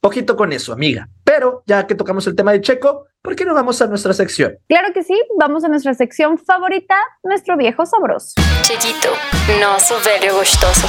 ojito 0.00 0.36
con 0.36 0.52
eso, 0.52 0.72
amiga. 0.72 1.08
Pero 1.24 1.62
ya 1.66 1.86
que 1.86 1.94
tocamos 1.94 2.26
el 2.26 2.34
tema 2.34 2.52
de 2.52 2.60
Checo, 2.60 3.06
¿por 3.22 3.36
qué 3.36 3.44
no 3.44 3.54
vamos 3.54 3.82
a 3.82 3.86
nuestra 3.86 4.12
sección? 4.12 4.56
Claro 4.68 4.92
que 4.94 5.02
sí, 5.02 5.20
vamos 5.38 5.64
a 5.64 5.68
nuestra 5.68 5.94
sección 5.94 6.38
favorita, 6.38 6.96
nuestro 7.22 7.56
viejo 7.56 7.84
sabroso. 7.86 8.34
Chequito, 8.62 9.08
nosso 9.60 9.96
velho 10.04 10.34
gostoso. 10.36 10.86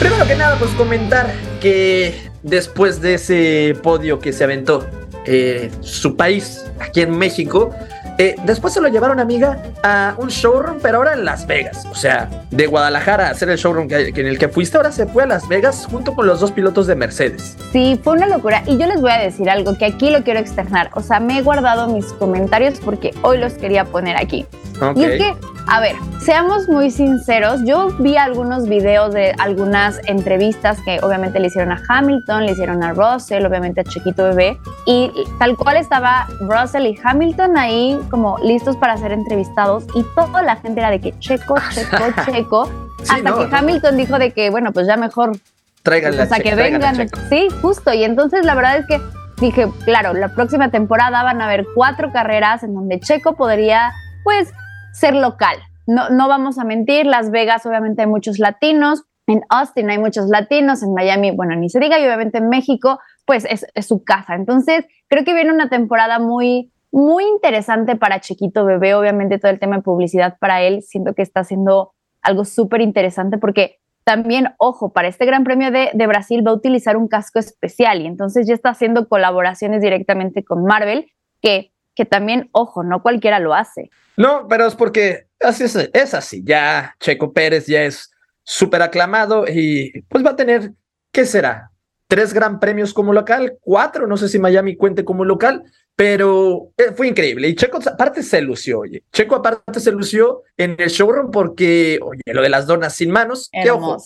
Primero 0.00 0.26
que 0.26 0.34
nada, 0.34 0.56
pues 0.58 0.70
comentar 0.72 1.30
que 1.60 2.31
después 2.42 3.00
de 3.00 3.14
ese 3.14 3.76
podio 3.82 4.18
que 4.18 4.32
se 4.32 4.44
aventó 4.44 4.86
eh, 5.26 5.70
su 5.80 6.16
país, 6.16 6.64
aquí 6.80 7.00
en 7.00 7.16
México, 7.16 7.70
eh, 8.18 8.36
después 8.44 8.74
se 8.74 8.80
lo 8.80 8.88
llevaron, 8.88 9.20
amiga, 9.20 9.62
a 9.82 10.14
un 10.18 10.28
showroom, 10.28 10.78
pero 10.82 10.98
ahora 10.98 11.14
en 11.14 11.24
Las 11.24 11.46
Vegas. 11.46 11.86
O 11.90 11.94
sea, 11.94 12.28
de 12.50 12.66
Guadalajara 12.66 13.28
a 13.28 13.30
hacer 13.30 13.48
el 13.48 13.56
showroom 13.56 13.88
que, 13.88 14.08
en 14.08 14.26
el 14.26 14.38
que 14.38 14.48
fuiste, 14.48 14.76
ahora 14.76 14.92
se 14.92 15.06
fue 15.06 15.22
a 15.22 15.26
Las 15.26 15.48
Vegas 15.48 15.86
junto 15.90 16.14
con 16.14 16.26
los 16.26 16.40
dos 16.40 16.52
pilotos 16.52 16.86
de 16.86 16.94
Mercedes. 16.94 17.56
Sí, 17.72 17.98
fue 18.02 18.14
una 18.14 18.26
locura. 18.26 18.62
Y 18.66 18.76
yo 18.76 18.86
les 18.86 19.00
voy 19.00 19.12
a 19.12 19.18
decir 19.18 19.48
algo 19.48 19.76
que 19.78 19.86
aquí 19.86 20.10
lo 20.10 20.22
quiero 20.24 20.40
externar. 20.40 20.90
O 20.94 21.00
sea, 21.00 21.20
me 21.20 21.38
he 21.38 21.42
guardado 21.42 21.88
mis 21.88 22.06
comentarios 22.12 22.80
porque 22.80 23.14
hoy 23.22 23.38
los 23.38 23.54
quería 23.54 23.84
poner 23.84 24.16
aquí. 24.16 24.46
Y 24.94 25.04
es 25.04 25.20
que, 25.20 25.34
a 25.66 25.80
ver, 25.80 25.96
seamos 26.20 26.68
muy 26.68 26.90
sinceros, 26.90 27.60
yo 27.64 27.88
vi 27.98 28.16
algunos 28.16 28.68
videos 28.68 29.14
de 29.14 29.32
algunas 29.38 30.00
entrevistas 30.06 30.78
que 30.84 30.98
obviamente 31.02 31.38
le 31.40 31.46
hicieron 31.46 31.72
a 31.72 31.80
Hamilton, 31.88 32.46
le 32.46 32.52
hicieron 32.52 32.82
a 32.82 32.92
Russell, 32.92 33.46
obviamente 33.46 33.80
a 33.80 33.84
Chiquito 33.84 34.24
Bebé, 34.24 34.58
y 34.86 35.10
tal 35.38 35.56
cual 35.56 35.76
estaba 35.76 36.26
Russell 36.40 36.86
y 36.86 36.98
Hamilton 37.02 37.56
ahí 37.56 37.98
como 38.10 38.38
listos 38.38 38.76
para 38.76 38.96
ser 38.96 39.12
entrevistados 39.12 39.84
y 39.94 40.04
toda 40.14 40.42
la 40.42 40.56
gente 40.56 40.80
era 40.80 40.90
de 40.90 41.00
que 41.00 41.18
Checo, 41.18 41.54
Checo, 41.70 42.04
Checo, 42.30 42.70
hasta 43.08 43.34
que 43.34 43.56
Hamilton 43.56 43.96
dijo 43.96 44.18
de 44.18 44.32
que, 44.32 44.50
bueno, 44.50 44.72
pues 44.72 44.86
ya 44.86 44.96
mejor... 44.96 45.32
Tráiganle 45.82 46.22
o 46.22 46.26
sea, 46.26 46.38
que 46.38 46.54
vengan. 46.54 47.08
Sí, 47.28 47.48
justo. 47.60 47.92
Y 47.92 48.04
entonces 48.04 48.44
la 48.44 48.54
verdad 48.54 48.76
es 48.76 48.86
que 48.86 49.00
dije, 49.40 49.66
claro, 49.84 50.14
la 50.14 50.28
próxima 50.28 50.70
temporada 50.70 51.24
van 51.24 51.40
a 51.40 51.46
haber 51.46 51.66
cuatro 51.74 52.12
carreras 52.12 52.62
en 52.62 52.74
donde 52.74 53.00
Checo 53.00 53.34
podría, 53.34 53.92
pues, 54.22 54.52
ser 54.92 55.14
local. 55.14 55.56
No, 55.86 56.10
no 56.10 56.28
vamos 56.28 56.58
a 56.58 56.64
mentir, 56.64 57.06
Las 57.06 57.30
Vegas 57.30 57.66
obviamente 57.66 58.02
hay 58.02 58.08
muchos 58.08 58.38
latinos, 58.38 59.04
en 59.26 59.42
Austin 59.48 59.90
hay 59.90 59.98
muchos 59.98 60.28
latinos, 60.28 60.82
en 60.82 60.94
Miami, 60.94 61.30
bueno, 61.30 61.54
ni 61.56 61.68
se 61.68 61.80
diga, 61.80 61.98
y 61.98 62.04
obviamente 62.04 62.38
en 62.38 62.48
México, 62.48 62.98
pues 63.24 63.46
es, 63.48 63.86
su 63.86 64.04
casa. 64.04 64.34
Entonces, 64.34 64.84
creo 65.08 65.24
que 65.24 65.34
viene 65.34 65.52
una 65.52 65.68
temporada 65.68 66.18
muy, 66.18 66.72
muy 66.90 67.24
interesante 67.24 67.96
para 67.96 68.20
Chiquito 68.20 68.64
Bebé, 68.64 68.94
obviamente 68.94 69.38
todo 69.38 69.50
el 69.50 69.58
tema 69.58 69.76
de 69.76 69.82
publicidad 69.82 70.36
para 70.38 70.62
él, 70.62 70.82
siento 70.82 71.14
que 71.14 71.22
está 71.22 71.40
haciendo 71.40 71.92
algo 72.20 72.44
súper 72.44 72.80
interesante 72.80 73.38
porque 73.38 73.78
también, 74.04 74.48
ojo, 74.58 74.92
para 74.92 75.08
este 75.08 75.26
Gran 75.26 75.44
Premio 75.44 75.70
de, 75.70 75.90
de, 75.94 76.06
Brasil 76.08 76.44
va 76.44 76.50
a 76.50 76.54
utilizar 76.54 76.96
un 76.96 77.06
casco 77.06 77.38
especial 77.38 78.00
y 78.00 78.06
entonces 78.06 78.48
ya 78.48 78.54
está 78.54 78.70
haciendo 78.70 79.08
colaboraciones 79.08 79.80
directamente 79.80 80.44
con 80.44 80.64
Marvel, 80.64 81.06
que 81.40 81.71
que 81.94 82.04
también, 82.04 82.48
ojo, 82.52 82.82
no 82.82 83.02
cualquiera 83.02 83.38
lo 83.38 83.54
hace. 83.54 83.90
No, 84.16 84.46
pero 84.48 84.66
es 84.66 84.74
porque 84.74 85.26
así 85.40 85.64
es, 85.64 85.76
es 85.76 86.14
así. 86.14 86.42
Ya 86.44 86.94
Checo 87.00 87.32
Pérez 87.32 87.66
ya 87.66 87.82
es 87.82 88.10
súper 88.44 88.82
aclamado 88.82 89.44
y 89.48 90.02
pues 90.08 90.24
va 90.24 90.30
a 90.30 90.36
tener, 90.36 90.72
¿qué 91.12 91.24
será? 91.24 91.70
Tres 92.08 92.34
gran 92.34 92.60
premios 92.60 92.92
como 92.92 93.12
local, 93.12 93.58
cuatro, 93.60 94.06
no 94.06 94.16
sé 94.16 94.28
si 94.28 94.38
Miami 94.38 94.76
cuente 94.76 95.04
como 95.04 95.24
local, 95.24 95.64
pero 96.02 96.72
eh, 96.78 96.90
fue 96.96 97.06
increíble. 97.06 97.46
Y 97.46 97.54
Checo 97.54 97.78
aparte 97.78 98.24
se 98.24 98.42
lució, 98.42 98.80
oye. 98.80 99.04
Checo 99.12 99.36
aparte 99.36 99.78
se 99.78 99.92
lució 99.92 100.42
en 100.56 100.74
el 100.76 100.88
showroom 100.88 101.30
porque, 101.30 102.00
oye, 102.02 102.20
lo 102.26 102.42
de 102.42 102.48
las 102.48 102.66
donas 102.66 102.96
sin 102.96 103.12
manos, 103.12 103.48
que 103.52 103.70
ojo, 103.70 103.98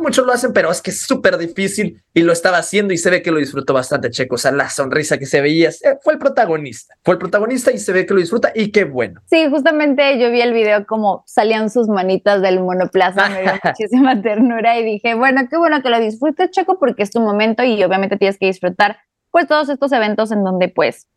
muchos 0.00 0.24
lo 0.24 0.32
hacen, 0.32 0.54
pero 0.54 0.70
es 0.70 0.80
que 0.80 0.92
es 0.92 1.02
súper 1.02 1.36
difícil 1.36 2.02
y 2.14 2.22
lo 2.22 2.32
estaba 2.32 2.56
haciendo 2.56 2.94
y 2.94 2.96
se 2.96 3.10
ve 3.10 3.20
que 3.20 3.30
lo 3.30 3.36
disfrutó 3.36 3.74
bastante 3.74 4.08
Checo. 4.08 4.36
O 4.36 4.38
sea, 4.38 4.50
la 4.50 4.70
sonrisa 4.70 5.18
que 5.18 5.26
se 5.26 5.42
veía, 5.42 5.68
eh, 5.68 5.98
fue 6.02 6.14
el 6.14 6.18
protagonista. 6.18 6.94
Fue 7.04 7.16
el 7.16 7.18
protagonista 7.18 7.70
y 7.70 7.76
se 7.76 7.92
ve 7.92 8.06
que 8.06 8.14
lo 8.14 8.20
disfruta 8.20 8.50
y 8.54 8.72
qué 8.72 8.84
bueno. 8.84 9.20
Sí, 9.26 9.46
justamente 9.50 10.18
yo 10.18 10.30
vi 10.30 10.40
el 10.40 10.54
video 10.54 10.86
como 10.86 11.22
salían 11.26 11.68
sus 11.68 11.86
manitas 11.86 12.40
del 12.40 12.60
monoplaza, 12.60 13.28
me 13.28 13.42
dio 13.42 13.52
muchísima 13.62 14.22
ternura 14.22 14.78
y 14.78 14.84
dije, 14.84 15.12
bueno, 15.16 15.42
qué 15.50 15.58
bueno 15.58 15.82
que 15.82 15.90
lo 15.90 16.00
disfrutes, 16.00 16.50
Checo, 16.50 16.78
porque 16.78 17.02
es 17.02 17.10
tu 17.10 17.20
momento 17.20 17.62
y 17.62 17.84
obviamente 17.84 18.16
tienes 18.16 18.38
que 18.38 18.46
disfrutar 18.46 18.96
pues 19.30 19.46
todos 19.46 19.68
estos 19.68 19.92
eventos 19.92 20.30
en 20.30 20.44
donde 20.44 20.68
pues 20.68 21.08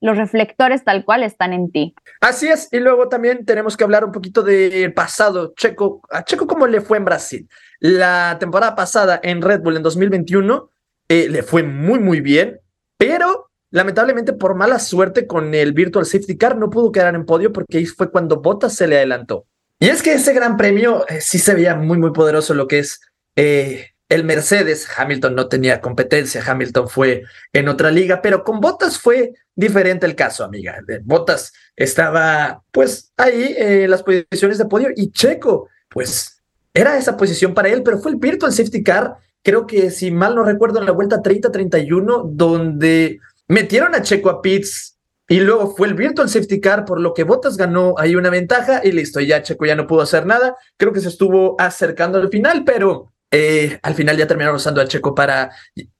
los 0.00 0.16
reflectores 0.18 0.84
tal 0.84 1.04
cual 1.04 1.22
están 1.22 1.52
en 1.52 1.70
ti. 1.70 1.94
Así 2.20 2.48
es, 2.48 2.68
y 2.72 2.78
luego 2.78 3.08
también 3.08 3.44
tenemos 3.44 3.76
que 3.76 3.84
hablar 3.84 4.04
un 4.04 4.12
poquito 4.12 4.42
del 4.42 4.92
pasado. 4.92 5.54
Checo, 5.56 6.02
a 6.10 6.24
Checo, 6.24 6.46
¿cómo 6.46 6.66
le 6.66 6.80
fue 6.80 6.98
en 6.98 7.04
Brasil? 7.04 7.48
La 7.80 8.36
temporada 8.38 8.74
pasada 8.74 9.20
en 9.22 9.40
Red 9.40 9.60
Bull 9.60 9.76
en 9.76 9.82
2021 9.82 10.70
eh, 11.08 11.28
le 11.28 11.42
fue 11.42 11.62
muy, 11.62 11.98
muy 11.98 12.20
bien, 12.20 12.60
pero 12.96 13.50
lamentablemente 13.70 14.32
por 14.32 14.54
mala 14.54 14.78
suerte 14.78 15.26
con 15.26 15.54
el 15.54 15.72
Virtual 15.72 16.06
Safety 16.06 16.36
Car 16.36 16.56
no 16.56 16.70
pudo 16.70 16.92
quedar 16.92 17.14
en 17.14 17.26
podio 17.26 17.52
porque 17.52 17.78
ahí 17.78 17.86
fue 17.86 18.10
cuando 18.10 18.40
Bottas 18.40 18.74
se 18.74 18.86
le 18.86 18.96
adelantó. 18.96 19.46
Y 19.80 19.88
es 19.88 20.02
que 20.02 20.12
ese 20.12 20.32
gran 20.32 20.56
premio 20.56 21.04
eh, 21.08 21.20
sí 21.20 21.38
se 21.38 21.54
veía 21.54 21.74
muy, 21.74 21.98
muy 21.98 22.12
poderoso 22.12 22.54
lo 22.54 22.68
que 22.68 22.78
es 22.78 23.00
eh, 23.36 23.93
el 24.08 24.24
Mercedes, 24.24 24.86
Hamilton 24.96 25.34
no 25.34 25.48
tenía 25.48 25.80
competencia, 25.80 26.42
Hamilton 26.46 26.88
fue 26.88 27.24
en 27.52 27.68
otra 27.68 27.90
liga, 27.90 28.20
pero 28.22 28.44
con 28.44 28.60
Bottas 28.60 28.98
fue 28.98 29.32
diferente 29.54 30.06
el 30.06 30.14
caso, 30.14 30.44
amiga. 30.44 30.78
Bottas 31.02 31.52
estaba 31.74 32.62
pues 32.70 33.12
ahí 33.16 33.54
en 33.56 33.90
las 33.90 34.02
posiciones 34.02 34.58
de 34.58 34.66
podio 34.66 34.90
y 34.94 35.10
Checo, 35.10 35.68
pues 35.88 36.42
era 36.72 36.98
esa 36.98 37.16
posición 37.16 37.54
para 37.54 37.68
él, 37.68 37.82
pero 37.82 37.98
fue 37.98 38.12
el 38.12 38.18
virtual 38.18 38.52
safety 38.52 38.82
car, 38.82 39.16
creo 39.42 39.66
que 39.66 39.90
si 39.90 40.10
mal 40.10 40.34
no 40.34 40.44
recuerdo, 40.44 40.80
en 40.80 40.86
la 40.86 40.92
vuelta 40.92 41.22
30-31, 41.22 42.30
donde 42.32 43.18
metieron 43.48 43.94
a 43.94 44.02
Checo 44.02 44.28
a 44.28 44.42
pits 44.42 44.98
y 45.28 45.40
luego 45.40 45.74
fue 45.74 45.86
el 45.88 45.94
virtual 45.94 46.28
safety 46.28 46.60
car, 46.60 46.84
por 46.84 47.00
lo 47.00 47.14
que 47.14 47.24
Bottas 47.24 47.56
ganó 47.56 47.94
ahí 47.96 48.16
una 48.16 48.28
ventaja 48.28 48.82
y 48.84 48.92
listo, 48.92 49.20
ya 49.20 49.42
Checo 49.42 49.64
ya 49.64 49.76
no 49.76 49.86
pudo 49.86 50.02
hacer 50.02 50.26
nada. 50.26 50.56
Creo 50.76 50.92
que 50.92 51.00
se 51.00 51.08
estuvo 51.08 51.56
acercando 51.58 52.18
al 52.18 52.28
final, 52.28 52.64
pero 52.64 53.13
eh, 53.34 53.80
al 53.82 53.94
final 53.94 54.16
ya 54.16 54.28
terminaron 54.28 54.56
usando 54.56 54.80
a 54.80 54.86
Checo 54.86 55.12
para 55.12 55.50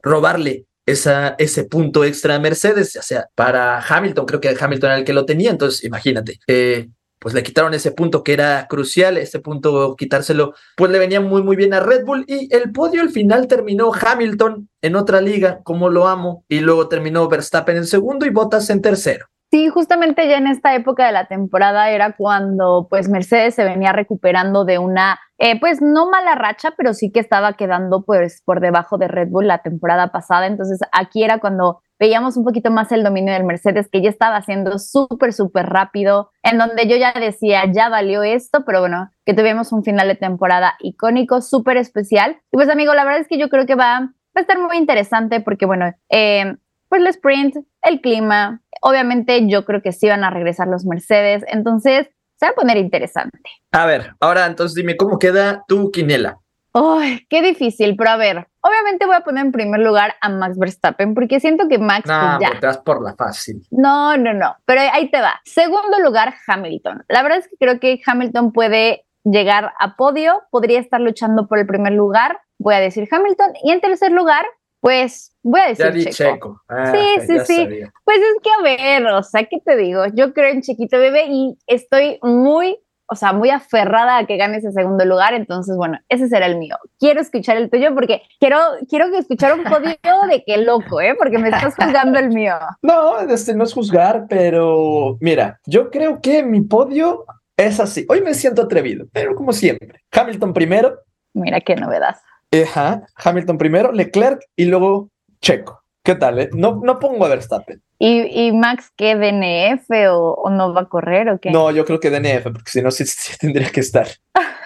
robarle 0.03 0.67
ese 0.87 1.65
punto 1.65 2.05
extra 2.05 2.37
a 2.37 2.39
Mercedes, 2.39 2.95
o 2.95 3.03
sea, 3.03 3.27
para 3.35 3.81
Hamilton, 3.81 4.27
creo 4.27 4.41
que 4.41 4.57
Hamilton 4.59 4.91
era 4.91 4.99
el 4.99 5.05
que 5.05 5.15
lo 5.15 5.25
tenía, 5.25 5.51
entonces 5.51 5.83
imagínate, 5.83 6.39
eh, 6.47 6.91
pues 7.19 7.35
le 7.35 7.43
quitaron 7.43 7.75
ese 7.75 7.91
punto 7.91 8.23
que 8.23 8.35
era 8.35 8.67
crucial, 8.69 9.17
ese 9.17 9.41
punto 9.41 9.97
quitárselo, 9.97 10.55
pues 10.77 10.93
le 10.93 10.99
venía 11.01 11.21
muy 11.21 11.43
muy 11.43 11.57
bien 11.57 11.75
a 11.75 11.81
Red 11.81 12.05
Bull 12.05 12.25
y 12.29 12.55
el 12.55 12.71
podio 12.71 13.01
al 13.01 13.11
final 13.11 13.49
terminó 13.49 13.91
Hamilton 13.93 14.69
en 14.81 14.95
otra 14.95 15.21
liga, 15.21 15.61
como 15.65 15.89
lo 15.89 16.07
amo, 16.07 16.45
y 16.49 16.61
luego 16.61 16.89
terminó 16.89 17.27
Verstappen 17.29 17.79
en 17.79 17.87
segundo 17.87 18.27
y 18.27 18.31
Bottas 18.31 18.71
en 18.71 18.81
tercero. 18.81 19.27
Sí, 19.55 19.69
justamente 19.69 20.27
ya 20.27 20.39
en 20.39 20.49
esta 20.49 20.75
época 20.75 21.07
de 21.07 21.13
la 21.13 21.27
temporada 21.27 21.89
era 21.89 22.17
cuando 22.17 22.89
pues 22.91 23.09
Mercedes 23.09 23.55
se 23.55 23.63
venía 23.63 23.93
recuperando 23.93 24.65
de 24.65 24.79
una, 24.81 25.21
eh, 25.39 25.61
pues 25.61 25.81
no 25.81 26.11
mala 26.11 26.35
racha, 26.35 26.73
pero 26.77 26.93
sí 26.93 27.13
que 27.13 27.21
estaba 27.21 27.53
quedando 27.53 28.03
pues 28.03 28.43
por 28.45 28.59
debajo 28.59 28.99
de 28.99 29.07
Red 29.07 29.29
Bull 29.29 29.47
la 29.47 29.59
temporada 29.59 30.11
pasada. 30.11 30.49
Entonces 30.49 30.81
aquí 30.91 31.23
era 31.23 31.39
cuando 31.39 31.83
veíamos 32.01 32.37
un 32.37 32.43
poquito 32.43 32.73
más 32.73 32.91
el 32.91 33.05
dominio 33.05 33.33
del 33.33 33.45
Mercedes, 33.45 33.89
que 33.89 34.03
ya 34.03 34.11
estaba 34.11 34.39
haciendo 34.39 34.81
súper, 34.81 35.33
súper 35.33 35.67
rápido, 35.67 36.33
en 36.43 36.59
donde 36.59 36.89
yo 36.89 36.97
ya 36.97 37.13
decía, 37.13 37.63
ya 37.71 37.89
valió 37.89 38.25
esto, 38.25 38.65
pero 38.67 38.81
bueno, 38.81 39.13
que 39.25 39.35
tuvimos 39.35 39.71
un 39.71 39.85
final 39.85 40.09
de 40.09 40.17
temporada 40.17 40.75
icónico, 40.81 41.41
súper 41.41 41.77
especial. 41.77 42.39
Y 42.51 42.57
pues 42.57 42.69
amigo, 42.69 42.93
la 42.93 43.05
verdad 43.05 43.21
es 43.21 43.29
que 43.29 43.39
yo 43.39 43.49
creo 43.49 43.67
que 43.67 43.77
va, 43.77 43.99
a 43.99 44.41
estar 44.41 44.59
muy 44.59 44.79
interesante 44.79 45.39
porque 45.39 45.65
bueno, 45.65 45.95
eh, 46.11 46.57
pues 46.89 47.03
el 47.03 47.07
sprint, 47.09 47.57
el 47.85 48.01
clima, 48.01 48.61
obviamente 48.81 49.47
yo 49.49 49.65
creo 49.65 49.83
que 49.83 49.93
sí 49.93 50.09
van 50.09 50.25
a 50.25 50.31
regresar 50.31 50.69
los 50.69 50.85
Mercedes, 50.85 51.45
entonces 51.49 52.09
se 52.37 52.47
va 52.47 52.51
a 52.51 52.55
poner 52.55 52.77
interesante. 52.77 53.39
A 53.73 53.87
ver, 53.87 54.15
ahora 54.21 54.47
entonces 54.47 54.75
dime 54.75 54.97
cómo 54.97 55.19
queda 55.19 55.65
tu 55.69 55.91
quinela. 55.91 56.39
Ay, 56.77 57.25
qué 57.31 57.41
difícil, 57.41 57.95
pero 57.97 58.11
a 58.11 58.17
ver, 58.17 58.49
obviamente 58.61 59.07
voy 59.07 59.15
a 59.15 59.21
poner 59.21 59.47
en 59.47 59.53
primer 59.53 59.81
lugar 59.81 60.17
a 60.21 60.29
Max 60.29 60.59
Verstappen 60.59 61.15
porque 61.15 61.39
siento 61.39 61.69
que 61.69 61.79
Max 61.79 62.09
no, 62.09 62.37
pues, 62.39 62.51
ya. 62.51 62.59
te 62.59 62.67
vas 62.67 62.79
por 62.79 63.01
la 63.01 63.15
fácil. 63.15 63.63
No, 63.71 64.17
no, 64.17 64.35
no, 64.35 64.57
pero 64.67 64.81
ahí 64.81 65.09
te 65.09 65.21
va. 65.21 65.41
Segundo 65.45 66.01
lugar, 66.01 66.35
Hamilton. 66.49 67.05
La 67.09 67.23
verdad 67.23 67.39
es 67.39 67.49
que 67.49 67.57
creo 67.59 67.79
que 67.79 68.01
Hamilton 68.05 68.53
puede 68.53 69.07
llegar 69.23 69.73
a 69.79 69.95
podio, 69.95 70.43
podría 70.51 70.81
estar 70.81 71.01
luchando 71.01 71.47
por 71.47 71.61
el 71.61 71.67
primer 71.67 71.93
lugar, 71.93 72.41
voy 72.59 72.75
a 72.75 72.81
decir 72.81 73.09
Hamilton, 73.09 73.53
y 73.63 73.71
en 73.71 73.81
tercer 73.81 74.11
lugar, 74.11 74.45
pues 74.85 75.35
voy 75.43 75.61
a 75.63 75.69
decir 75.69 75.87
Ya 75.87 75.91
di 75.93 76.05
Checo. 76.05 76.35
Checo. 76.35 76.63
Ah, 76.69 76.93
Sí, 76.93 77.27
sí, 77.27 77.39
sí. 77.47 77.57
sabía. 77.57 77.91
Pues 78.05 78.19
es 78.19 78.43
que 78.43 78.51
a 78.51 78.63
ver, 78.63 79.07
o 79.15 79.23
sea, 79.23 79.45
¿qué 79.45 79.59
te 79.65 79.79
digo? 79.79 80.03
Yo 80.13 80.35
creo 80.35 80.51
en 80.53 80.61
Chiquito 80.61 80.99
Bebé 80.99 81.25
y 81.31 81.57
estoy 81.67 82.19
muy, 82.21 82.77
o 83.07 83.17
sea, 83.17 83.33
muy 83.33 83.49
aferrada 83.49 84.19
a 84.19 84.27
que 84.27 84.37
gane 84.37 84.59
ese 84.59 84.73
segundo 84.73 85.07
lugar, 85.07 85.33
entonces 85.33 85.75
bueno, 85.75 85.99
ese 86.11 86.29
será 86.29 86.45
el 86.45 86.59
mío. 86.59 86.77
Quiero 87.01 87.23
escuchar 87.23 87.57
el 87.57 87.71
tuyo 87.71 87.95
porque 87.95 88.25
quiero, 88.39 88.59
quiero 88.91 89.11
que 89.11 89.17
escuchar 89.17 89.59
un 89.59 89.65
podio 89.65 89.95
de 90.29 90.45
qué 90.47 90.59
loco, 90.59 91.01
¿eh? 91.01 91.15
Porque 91.17 91.39
me 91.39 91.49
estás 91.49 91.75
juzgando 91.75 92.19
el 92.19 92.29
mío. 92.29 92.53
No, 92.83 93.21
este 93.21 93.55
no 93.55 93.65
es 93.65 93.73
juzgar, 93.73 94.27
pero 94.29 95.17
mira, 95.19 95.61
yo 95.65 95.91
creo 95.91 96.21
que 96.21 96.43
mi 96.43 96.61
podio 96.61 97.25
es 97.57 97.81
así. 97.81 98.05
Hoy 98.11 98.21
me 98.21 98.35
siento 98.35 98.61
atrevido, 98.61 99.07
pero 99.15 99.35
como 99.35 99.55
siempre. 99.55 100.03
Hamilton 100.13 100.53
primero, 100.53 100.99
Mira 101.35 101.61
qué 101.61 101.75
novedad. 101.75 102.17
Ajá, 102.63 103.07
Hamilton 103.17 103.59
primero, 103.59 103.93
Leclerc 103.93 104.41
y 104.57 104.67
luego 104.67 105.11
Checo. 105.41 105.83
¿Qué 106.03 106.15
tal? 106.15 106.39
eh? 106.39 106.51
No, 106.53 106.81
no 106.85 106.99
pongo 106.99 107.25
a 107.25 107.29
Verstappen. 107.29 107.83
¿Y, 107.99 108.47
y 108.47 108.53
Max 108.53 108.93
qué 108.97 109.17
DNF 109.17 109.89
o, 110.11 110.35
o 110.35 110.51
no 110.51 110.75
va 110.75 110.83
a 110.83 110.89
correr 110.89 111.31
o 111.31 111.39
qué? 111.41 111.51
No, 111.51 111.71
yo 111.71 111.85
creo 111.87 111.99
que 111.99 112.11
DNF, 112.11 112.45
porque 112.45 112.71
si 112.71 112.83
no, 112.83 112.91
sí, 112.91 113.07
sí 113.07 113.37
tendría 113.39 113.71
que 113.71 113.81
estar. 113.81 114.07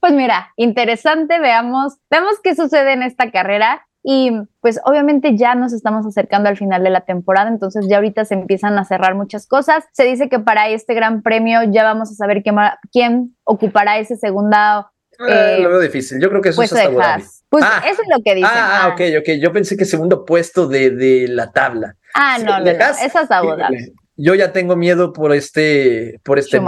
Pues 0.00 0.14
mira, 0.14 0.52
interesante, 0.56 1.38
veamos, 1.38 1.98
veamos 2.10 2.40
qué 2.42 2.54
sucede 2.54 2.92
en 2.94 3.02
esta 3.02 3.30
carrera. 3.30 3.86
Y 4.08 4.30
pues 4.60 4.80
obviamente 4.84 5.36
ya 5.36 5.56
nos 5.56 5.72
estamos 5.72 6.06
acercando 6.06 6.48
al 6.48 6.56
final 6.56 6.84
de 6.84 6.90
la 6.90 7.00
temporada, 7.00 7.48
entonces 7.48 7.88
ya 7.88 7.96
ahorita 7.96 8.24
se 8.24 8.34
empiezan 8.34 8.78
a 8.78 8.84
cerrar 8.84 9.16
muchas 9.16 9.48
cosas. 9.48 9.84
Se 9.92 10.04
dice 10.04 10.28
que 10.28 10.38
para 10.38 10.68
este 10.68 10.94
gran 10.94 11.22
premio 11.22 11.64
ya 11.64 11.82
vamos 11.82 12.12
a 12.12 12.14
saber 12.14 12.44
quién, 12.92 13.36
ocupará 13.42 13.98
ese 13.98 14.16
segunda 14.16 14.92
Eh, 15.20 15.56
Eh, 15.58 15.60
lo 15.60 15.70
veo 15.70 15.80
difícil. 15.80 16.20
Yo 16.20 16.28
creo 16.28 16.42
que 16.42 16.50
eso 16.50 16.62
es 16.62 16.70
puesto 16.70 17.00
hasta. 17.00 17.28
Pues 17.48 17.64
Ah. 17.66 17.82
eso 17.88 18.02
es 18.02 18.08
lo 18.08 18.22
que 18.22 18.34
dicen. 18.34 18.50
Ah, 18.52 18.82
ah, 18.84 18.88
ok, 18.88 19.00
ok. 19.20 19.28
Yo 19.40 19.52
pensé 19.52 19.76
que 19.76 19.84
segundo 19.84 20.24
puesto 20.24 20.66
de, 20.66 20.90
de 20.90 21.28
la 21.28 21.52
tabla. 21.52 21.96
Ah, 22.14 22.36
Sí, 22.38 22.44
no, 22.44 22.58
no, 22.58 22.64
no, 22.64 22.70
esa 22.70 23.04
es 23.22 23.30
Abu 23.30 23.56
Dhabi. 23.56 23.92
Yo 24.16 24.34
ya 24.34 24.52
tengo 24.52 24.76
miedo 24.76 25.12
por 25.12 25.32
este, 25.34 26.20
por 26.24 26.38
este. 26.38 26.60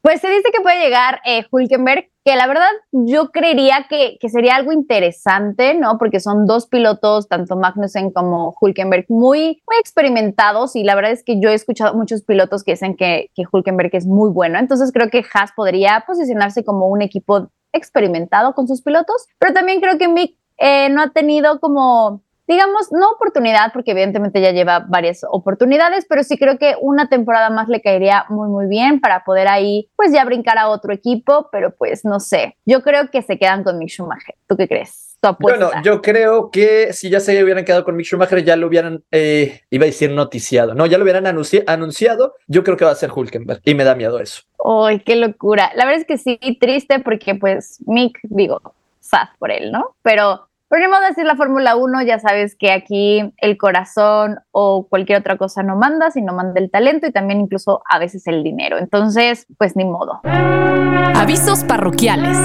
Pues 0.00 0.20
se 0.20 0.28
dice 0.30 0.50
que 0.52 0.62
puede 0.62 0.80
llegar 0.80 1.20
eh, 1.26 1.44
Hulkenberg, 1.50 2.08
que 2.24 2.36
la 2.36 2.46
verdad 2.46 2.68
yo 2.92 3.30
creería 3.30 3.86
que, 3.90 4.16
que 4.20 4.28
sería 4.28 4.54
algo 4.56 4.72
interesante, 4.72 5.74
¿no? 5.74 5.98
Porque 5.98 6.20
son 6.20 6.46
dos 6.46 6.66
pilotos, 6.66 7.28
tanto 7.28 7.56
Magnussen 7.56 8.10
como 8.12 8.56
Hulkenberg, 8.60 9.06
muy, 9.08 9.60
muy 9.66 9.76
experimentados 9.80 10.76
y 10.76 10.84
la 10.84 10.94
verdad 10.94 11.10
es 11.10 11.24
que 11.24 11.40
yo 11.40 11.50
he 11.50 11.54
escuchado 11.54 11.94
muchos 11.94 12.22
pilotos 12.22 12.62
que 12.64 12.72
dicen 12.72 12.96
que, 12.96 13.30
que 13.34 13.42
Hulkenberg 13.50 13.90
es 13.94 14.06
muy 14.06 14.30
bueno, 14.30 14.58
entonces 14.58 14.92
creo 14.92 15.10
que 15.10 15.24
Haas 15.34 15.50
podría 15.54 16.04
posicionarse 16.06 16.64
como 16.64 16.86
un 16.86 17.02
equipo 17.02 17.50
experimentado 17.72 18.54
con 18.54 18.68
sus 18.68 18.82
pilotos, 18.82 19.26
pero 19.38 19.52
también 19.52 19.80
creo 19.80 19.98
que 19.98 20.08
Mick 20.08 20.36
eh, 20.58 20.88
no 20.90 21.02
ha 21.02 21.10
tenido 21.10 21.60
como 21.60 22.22
digamos, 22.48 22.90
no 22.92 23.10
oportunidad, 23.10 23.72
porque 23.74 23.90
evidentemente 23.90 24.40
ya 24.40 24.52
lleva 24.52 24.80
varias 24.80 25.20
oportunidades, 25.30 26.06
pero 26.08 26.24
sí 26.24 26.38
creo 26.38 26.58
que 26.58 26.76
una 26.80 27.10
temporada 27.10 27.50
más 27.50 27.68
le 27.68 27.82
caería 27.82 28.24
muy, 28.30 28.48
muy 28.48 28.66
bien 28.66 29.00
para 29.00 29.22
poder 29.22 29.48
ahí, 29.48 29.90
pues 29.96 30.12
ya 30.12 30.24
brincar 30.24 30.56
a 30.56 30.70
otro 30.70 30.94
equipo, 30.94 31.50
pero 31.52 31.76
pues 31.76 32.06
no 32.06 32.18
sé. 32.18 32.56
Yo 32.64 32.82
creo 32.82 33.10
que 33.10 33.20
se 33.20 33.38
quedan 33.38 33.64
con 33.64 33.78
Mick 33.78 33.90
Schumacher. 33.90 34.34
¿Tú 34.48 34.56
qué 34.56 34.66
crees? 34.66 35.07
Tu 35.20 35.28
apuesta. 35.28 35.66
Bueno, 35.66 35.82
yo 35.82 36.00
creo 36.00 36.50
que 36.50 36.92
si 36.92 37.10
ya 37.10 37.18
se 37.20 37.42
hubieran 37.42 37.64
quedado 37.64 37.84
con 37.84 37.96
Mick 37.96 38.06
Schumacher, 38.06 38.44
ya 38.44 38.56
lo 38.56 38.68
hubieran, 38.68 39.02
eh, 39.10 39.62
iba 39.70 39.84
a 39.84 39.86
decir 39.86 40.10
noticiado, 40.12 40.74
no, 40.74 40.86
ya 40.86 40.96
lo 40.96 41.02
hubieran 41.04 41.24
anunci- 41.24 41.64
anunciado. 41.66 42.34
Yo 42.46 42.62
creo 42.62 42.76
que 42.76 42.84
va 42.84 42.92
a 42.92 42.96
ser 42.96 43.10
Hulkenberg 43.10 43.60
y 43.64 43.74
me 43.74 43.84
da 43.84 43.94
miedo 43.94 44.20
eso. 44.20 44.42
¡Ay, 44.64 45.00
qué 45.00 45.16
locura! 45.16 45.72
La 45.74 45.84
verdad 45.86 46.00
es 46.02 46.06
que 46.06 46.18
sí, 46.18 46.38
triste 46.60 47.00
porque 47.00 47.34
pues 47.34 47.78
Mick, 47.86 48.18
digo, 48.22 48.60
sad 49.00 49.28
por 49.38 49.50
él, 49.50 49.72
¿no? 49.72 49.96
Pero 50.02 50.47
por 50.68 50.80
el 50.80 50.88
modo 50.88 51.00
de 51.00 51.08
decir 51.08 51.24
la 51.24 51.36
Fórmula 51.36 51.76
1, 51.76 52.02
ya 52.02 52.18
sabes 52.18 52.54
que 52.54 52.72
aquí 52.72 53.32
el 53.38 53.56
corazón 53.56 54.40
o 54.50 54.86
cualquier 54.88 55.20
otra 55.20 55.38
cosa 55.38 55.62
no 55.62 55.76
manda, 55.76 56.10
sino 56.10 56.34
manda 56.34 56.60
el 56.60 56.70
talento 56.70 57.06
y 57.06 57.12
también 57.12 57.40
incluso 57.40 57.82
a 57.88 57.98
veces 57.98 58.26
el 58.26 58.44
dinero. 58.44 58.76
Entonces, 58.78 59.46
pues 59.56 59.76
ni 59.76 59.86
modo. 59.86 60.20
Avisos 60.24 61.64
parroquiales. 61.64 62.36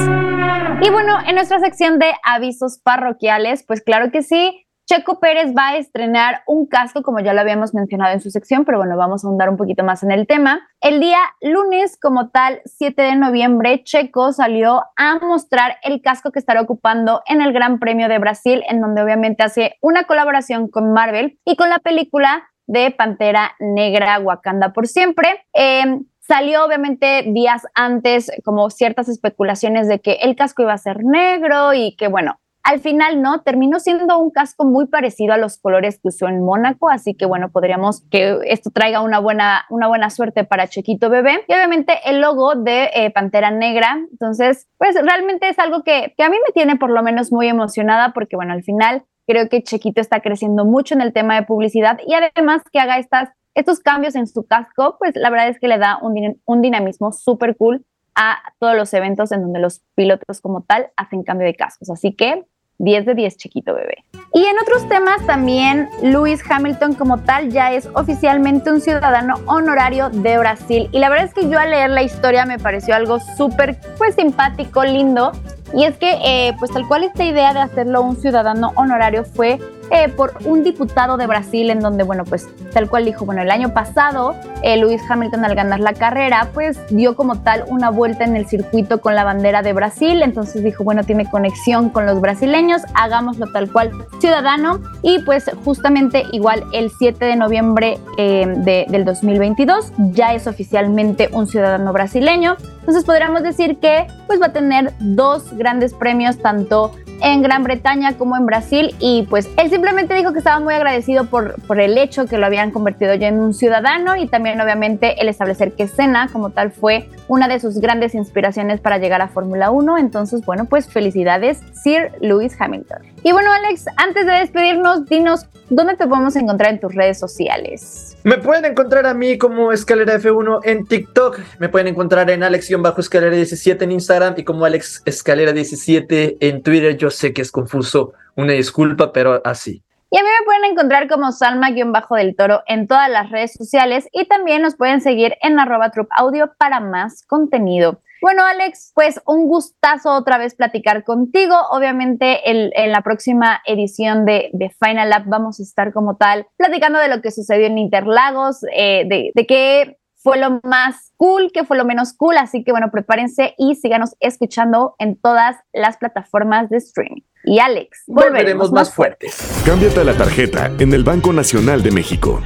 Y 0.82 0.90
bueno, 0.90 1.18
en 1.28 1.36
nuestra 1.36 1.60
sección 1.60 2.00
de 2.00 2.14
avisos 2.24 2.80
parroquiales, 2.80 3.64
pues 3.66 3.82
claro 3.82 4.12
que 4.12 4.22
sí, 4.22 4.63
Checo 4.86 5.20
Pérez 5.20 5.54
va 5.58 5.70
a 5.70 5.78
estrenar 5.78 6.42
un 6.46 6.68
casco, 6.68 7.04
como 7.04 7.20
ya 7.20 7.34
lo 7.34 7.42
habíamos 7.42 7.74
mencionado 7.74 8.14
en 8.14 8.22
su 8.22 8.30
sección, 8.30 8.66
pero 8.66 8.78
bueno, 8.78 8.98
vamos 8.98 9.24
a 9.24 9.28
ahondar 9.28 9.50
un 9.50 9.58
poquito 9.58 9.84
más 9.84 10.04
en 10.04 10.12
el 10.12 10.28
tema. 10.28 10.68
El 10.82 11.00
día 11.00 11.20
lunes, 11.42 11.98
como 12.00 12.30
tal, 12.30 12.62
7 12.66 13.02
de 13.02 13.16
noviembre, 13.16 13.84
Checo 13.84 14.34
salió 14.34 14.84
a 14.98 15.20
mostrar 15.20 15.78
el 15.84 16.02
casco 16.02 16.32
que 16.32 16.40
estará 16.40 16.62
ocupando 16.62 17.22
en 17.28 17.42
el 17.42 17.54
Gran 17.54 17.80
Premio 17.80 18.10
de 18.10 18.20
Brasil, 18.20 18.64
en 18.68 18.82
donde 18.82 19.02
obviamente 19.02 19.44
hace 19.44 19.78
una 19.82 20.04
colaboración 20.04 20.68
con 20.68 20.92
Marvel 20.92 21.40
y 21.46 21.56
con 21.56 21.70
la 21.70 21.80
película 21.80 22.50
de 22.68 22.92
Pantera 22.92 23.54
Negra 23.60 24.20
Wakanda 24.20 24.74
por 24.74 24.88
siempre. 24.88 25.46
Eh, 25.54 26.00
Salió 26.26 26.64
obviamente 26.64 27.26
días 27.28 27.68
antes 27.76 28.32
como 28.46 28.70
ciertas 28.70 29.10
especulaciones 29.10 29.90
de 29.90 30.00
que 30.00 30.14
el 30.22 30.38
casco 30.38 30.62
iba 30.62 30.72
a 30.72 30.78
ser 30.78 31.04
negro 31.04 31.74
y 31.74 31.98
que 31.98 32.08
bueno, 32.08 32.40
al 32.64 32.80
final 32.80 33.22
no, 33.22 33.42
terminó 33.42 33.80
siendo 33.80 34.18
un 34.18 34.32
casco 34.32 34.64
muy 34.64 34.88
parecido 34.88 35.34
a 35.34 35.38
los 35.38 35.58
colores 35.58 36.00
que 36.00 36.08
usó 36.08 36.28
en 36.30 36.44
Mónaco, 36.44 36.90
así 36.90 37.14
que 37.14 37.26
bueno, 37.26 37.52
podríamos 37.52 38.02
que 38.10 38.40
esto 38.46 38.70
traiga 38.72 39.02
una 39.02 39.20
buena, 39.20 39.66
una 39.70 39.88
buena 39.90 40.10
suerte 40.10 40.46
para 40.46 40.68
Chequito 40.68 41.10
Bebé. 41.10 41.44
Y 41.48 41.54
obviamente 41.54 42.00
el 42.06 42.22
logo 42.22 42.56
de 42.56 42.90
eh, 42.94 43.12
Pantera 43.12 43.52
Negra, 43.52 44.00
entonces 44.10 44.68
pues 44.78 44.96
realmente 44.96 45.50
es 45.50 45.60
algo 45.60 45.84
que, 45.84 46.14
que 46.18 46.24
a 46.24 46.30
mí 46.30 46.38
me 46.46 46.54
tiene 46.54 46.78
por 46.78 46.90
lo 46.90 47.04
menos 47.04 47.34
muy 47.34 47.48
emocionada 47.48 48.14
porque 48.14 48.38
bueno, 48.38 48.54
al 48.54 48.64
final 48.64 49.04
creo 49.28 49.50
que 49.50 49.62
Chequito 49.62 50.00
está 50.00 50.22
creciendo 50.22 50.64
mucho 50.64 50.96
en 50.96 51.02
el 51.02 51.12
tema 51.12 51.36
de 51.36 51.44
publicidad 51.44 52.00
y 52.08 52.14
además 52.14 52.62
que 52.72 52.80
haga 52.80 52.98
estas 52.98 53.30
estos 53.56 53.82
cambios 53.82 54.16
en 54.16 54.26
su 54.26 54.48
casco, 54.48 54.96
pues 54.98 55.16
la 55.16 55.30
verdad 55.30 55.50
es 55.50 55.60
que 55.60 55.68
le 55.68 55.78
da 55.78 56.00
un, 56.02 56.16
din 56.16 56.42
un 56.46 56.62
dinamismo 56.62 57.12
súper 57.12 57.56
cool 57.56 57.86
a 58.16 58.38
todos 58.60 58.76
los 58.76 58.94
eventos 58.94 59.32
en 59.32 59.42
donde 59.42 59.60
los 59.60 59.82
pilotos 59.96 60.42
como 60.42 60.64
tal 60.64 60.92
hacen 60.96 61.24
cambio 61.24 61.46
de 61.46 61.56
cascos. 61.56 61.90
Así 61.90 62.14
que 62.14 62.46
10 62.80 63.06
de 63.06 63.16
10 63.16 63.38
chiquito 63.38 63.74
bebé. 63.74 64.04
Y 64.34 64.46
en 64.46 64.58
otros 64.60 64.88
temas 64.90 65.26
también 65.28 65.90
Lewis 66.02 66.42
Hamilton 66.50 66.96
como 66.96 67.20
tal 67.20 67.50
ya 67.52 67.72
es 67.72 67.88
oficialmente 67.94 68.72
un 68.72 68.82
ciudadano 68.82 69.36
honorario 69.46 70.10
de 70.10 70.38
Brasil. 70.38 70.90
Y 70.92 71.00
la 71.00 71.10
verdad 71.10 71.28
es 71.28 71.34
que 71.34 71.50
yo 71.50 71.60
al 71.60 71.70
leer 71.70 71.92
la 71.92 72.02
historia 72.02 72.46
me 72.46 72.58
pareció 72.58 72.96
algo 72.96 73.20
súper 73.38 73.78
pues 73.98 74.16
simpático, 74.16 74.84
lindo. 74.84 75.32
Y 75.74 75.86
es 75.86 75.98
que 75.98 76.18
eh, 76.24 76.56
pues 76.60 76.72
tal 76.72 76.88
cual 76.88 77.04
esta 77.04 77.24
idea 77.24 77.54
de 77.54 77.60
hacerlo 77.60 78.02
un 78.02 78.16
ciudadano 78.16 78.72
honorario 78.76 79.24
fue 79.24 79.60
eh, 79.92 80.10
por 80.10 80.34
un 80.46 80.64
diputado 80.64 81.18
de 81.18 81.28
Brasil 81.28 81.70
en 81.70 81.80
donde, 81.80 82.04
bueno, 82.04 82.24
pues 82.26 82.48
tal 82.74 82.90
cual 82.90 83.06
dijo, 83.06 83.26
bueno, 83.26 83.42
el 83.42 83.52
año 83.52 83.74
pasado 83.74 84.36
eh, 84.62 84.82
Hamilton 85.10 85.46
al 85.46 85.56
ganar 85.56 85.80
la 85.80 85.94
carrera, 85.94 86.50
pues 86.54 86.80
dio 86.90 87.16
como 87.16 87.42
tal 87.42 87.66
una 87.68 87.90
vuelta 87.90 88.24
en 88.24 88.36
el 88.36 88.48
circuito 88.48 89.02
con 89.02 89.16
la 89.16 89.24
bandera 89.24 89.62
de 89.62 89.74
Brasil, 89.74 90.22
entonces 90.22 90.64
dijo, 90.64 90.84
bueno, 90.84 91.04
tiene 91.04 91.30
conexión 91.30 91.90
con 91.90 92.06
los 92.06 92.22
brasileños, 92.22 92.82
hagámoslo 92.94 93.52
tal 93.52 93.72
cual 93.72 93.92
ciudadano. 94.20 94.80
Y 95.02 95.20
pues 95.20 95.50
justamente 95.66 96.24
igual 96.32 96.64
el 96.72 96.92
7 96.92 97.26
de 97.26 97.36
noviembre 97.36 97.98
eh, 98.18 98.46
de, 98.58 98.86
del 98.90 99.06
2022 99.06 99.92
ya 100.12 100.34
es 100.34 100.48
oficialmente 100.48 101.30
un 101.32 101.48
ciudadano 101.48 101.92
brasileño, 101.94 102.58
entonces 102.80 103.06
podríamos 103.06 103.44
decir 103.44 103.78
que 103.80 104.08
pues 104.28 104.42
va 104.42 104.48
a 104.48 104.54
tener 104.54 104.94
dos 105.00 105.54
grandes 105.54 105.94
premios 105.94 106.38
tanto 106.38 106.92
en 107.24 107.42
Gran 107.42 107.64
Bretaña 107.64 108.18
como 108.18 108.36
en 108.36 108.46
Brasil 108.46 108.94
y 109.00 109.26
pues 109.30 109.50
él 109.58 109.70
simplemente 109.70 110.14
dijo 110.14 110.34
que 110.34 110.40
estaba 110.40 110.60
muy 110.60 110.74
agradecido 110.74 111.26
por, 111.26 111.60
por 111.64 111.80
el 111.80 111.98
hecho 111.98 112.26
que 112.26 112.38
lo 112.38 112.46
habían 112.46 112.72
convertido 112.72 113.16
ya 113.16 113.30
en 113.30 113.40
un 113.40 113.54
ciudadano 113.54 114.18
y 114.18 114.28
también 114.28 114.60
obviamente 114.60 115.22
el 115.22 115.30
establecer 115.30 115.72
que 115.72 115.88
Senna 115.88 116.28
como 116.32 116.50
tal 116.50 116.72
fue 116.72 117.10
una 117.30 117.48
de 117.48 117.62
sus 117.62 117.80
grandes 117.80 118.14
inspiraciones 118.14 118.82
para 118.82 118.98
llegar 118.98 119.22
a 119.22 119.30
Fórmula 119.30 119.72
1 119.72 119.98
entonces 119.98 120.46
bueno 120.46 120.66
pues 120.66 120.88
felicidades 120.88 121.62
Sir 121.72 122.12
Lewis 122.20 122.56
Hamilton. 122.60 123.00
Y 123.24 123.32
bueno 123.32 123.52
Alex 123.54 123.86
antes 123.96 124.26
de 124.26 124.34
despedirnos 124.34 125.06
dinos 125.06 125.48
dónde 125.70 125.96
te 125.96 126.08
podemos 126.08 126.36
encontrar 126.36 126.72
en 126.72 126.80
tus 126.80 126.94
redes 126.94 127.20
sociales 127.20 128.18
Me 128.24 128.38
pueden 128.38 128.66
encontrar 128.66 129.06
a 129.06 129.14
mí 129.14 129.38
como 129.38 129.72
Escalera 129.72 130.16
F1 130.16 130.62
en 130.64 130.86
TikTok. 130.86 131.40
Me 131.60 131.70
pueden 131.70 131.88
encontrar 131.88 132.30
en 132.30 132.44
Alex-Escalera17 132.44 133.82
en 133.82 133.92
Instagram 133.92 134.36
y 134.38 134.44
como 134.44 134.66
Alex 134.66 135.04
Escalera17 135.06 136.38
en 136.40 136.64
Twitter. 136.64 136.96
Yo 136.98 137.10
sé 137.10 137.34
que 137.34 137.42
es 137.42 137.52
confuso, 137.52 138.14
una 138.36 138.54
disculpa, 138.54 139.12
pero 139.12 139.42
así. 139.44 139.84
Y 140.14 140.18
a 140.18 140.22
mí 140.22 140.30
me 140.40 140.46
pueden 140.46 140.66
encontrar 140.66 141.08
como 141.08 141.32
Salma-del 141.32 142.36
Toro 142.36 142.62
en 142.68 142.88
todas 142.88 143.10
las 143.10 143.32
redes 143.32 143.54
sociales 143.54 144.08
y 144.12 144.26
también 144.28 144.62
nos 144.62 144.76
pueden 144.76 145.02
seguir 145.02 145.34
en 145.42 145.60
arroba 145.60 145.92
audio 146.12 146.54
para 146.60 146.80
más 146.80 147.26
contenido. 147.26 148.00
Bueno, 148.24 148.46
Alex, 148.46 148.94
pues 148.96 149.20
un 149.26 149.50
gustazo 149.50 150.12
otra 150.12 150.38
vez 150.38 150.56
platicar 150.56 151.04
contigo. 151.04 151.58
Obviamente 151.72 152.50
el, 152.50 152.72
en 152.74 152.94
la 152.94 153.02
próxima 153.02 153.62
edición 153.66 154.24
de, 154.24 154.50
de, 154.54 154.70
Final 154.70 155.10
Lap 155.10 155.24
vamos 155.26 155.60
a 155.60 155.64
estar 155.64 155.92
como 155.92 156.16
tal 156.16 156.48
platicando 156.56 157.00
de 157.00 157.10
lo 157.10 157.22
que 157.22 157.32
sucedió 157.32 157.68
en 157.68 157.78
Interlagos, 157.78 158.64
eh, 158.74 159.04
de, 159.10 159.32
de 159.36 159.46
qué 159.46 159.98
fue 160.16 160.38
lo 160.38 160.62
más 160.64 161.12
cool, 161.18 161.52
qué 161.54 161.66
fue 161.66 161.76
lo 161.76 161.84
menos 161.84 162.14
cool. 162.14 162.38
Así 162.38 162.64
que 162.64 162.72
bueno, 162.72 162.92
prepárense 162.92 163.56
y 163.58 163.76
síganos 163.76 164.16
escuchando 164.22 164.96
en 165.00 165.20
todas 165.20 165.58
las 165.74 165.98
plataformas 165.98 166.70
de 166.70 166.78
streaming. 166.78 167.24
Y 167.44 167.60
Alex, 167.60 168.04
volveremos, 168.08 168.72
más 168.72 168.94
fuertes. 168.94 169.36
Cámbiate 169.66 170.00
a 170.00 170.06
la 170.06 170.16
tarjeta 170.16 170.72
en 170.80 170.94
el 170.94 171.04
Banco 171.04 171.34
Nacional 171.34 171.84
de 171.84 171.92
México. 171.92 172.42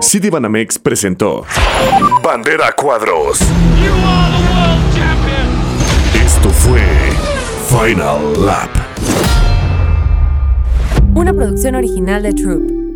Citibanamex 0.00 0.78
presentó 0.78 1.44
Bandera 2.22 2.70
Cuadros. 2.76 3.40
Final 7.68 8.44
Lap. 8.44 8.68
Una 11.14 11.32
producción 11.32 11.74
original 11.76 12.22
de 12.22 12.32
Troop. 12.34 12.87